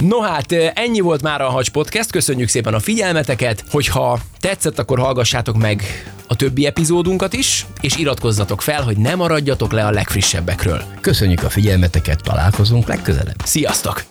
No 0.00 0.20
hát, 0.20 0.52
ennyi 0.74 1.00
volt 1.00 1.22
már 1.22 1.40
a 1.40 1.48
Hacs 1.48 1.70
Podcast, 1.70 2.11
köszönjük 2.11 2.48
szépen 2.48 2.74
a 2.74 2.80
figyelmeteket, 2.80 3.64
hogyha 3.70 4.18
tetszett, 4.40 4.78
akkor 4.78 4.98
hallgassátok 4.98 5.56
meg 5.56 5.82
a 6.26 6.37
többi 6.37 6.66
epizódunkat 6.66 7.32
is, 7.32 7.66
és 7.80 7.96
iratkozzatok 7.96 8.62
fel, 8.62 8.82
hogy 8.82 8.96
ne 8.96 9.14
maradjatok 9.14 9.72
le 9.72 9.87
a 9.87 9.90
legfrissebbekről. 9.90 10.82
Köszönjük 11.00 11.42
a 11.42 11.50
figyelmeteket, 11.50 12.22
találkozunk 12.22 12.87
legközelebb. 12.87 13.40
Sziasztok! 13.44 14.02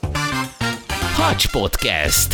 Hacs 1.16 1.48
Podcast. 1.48 2.34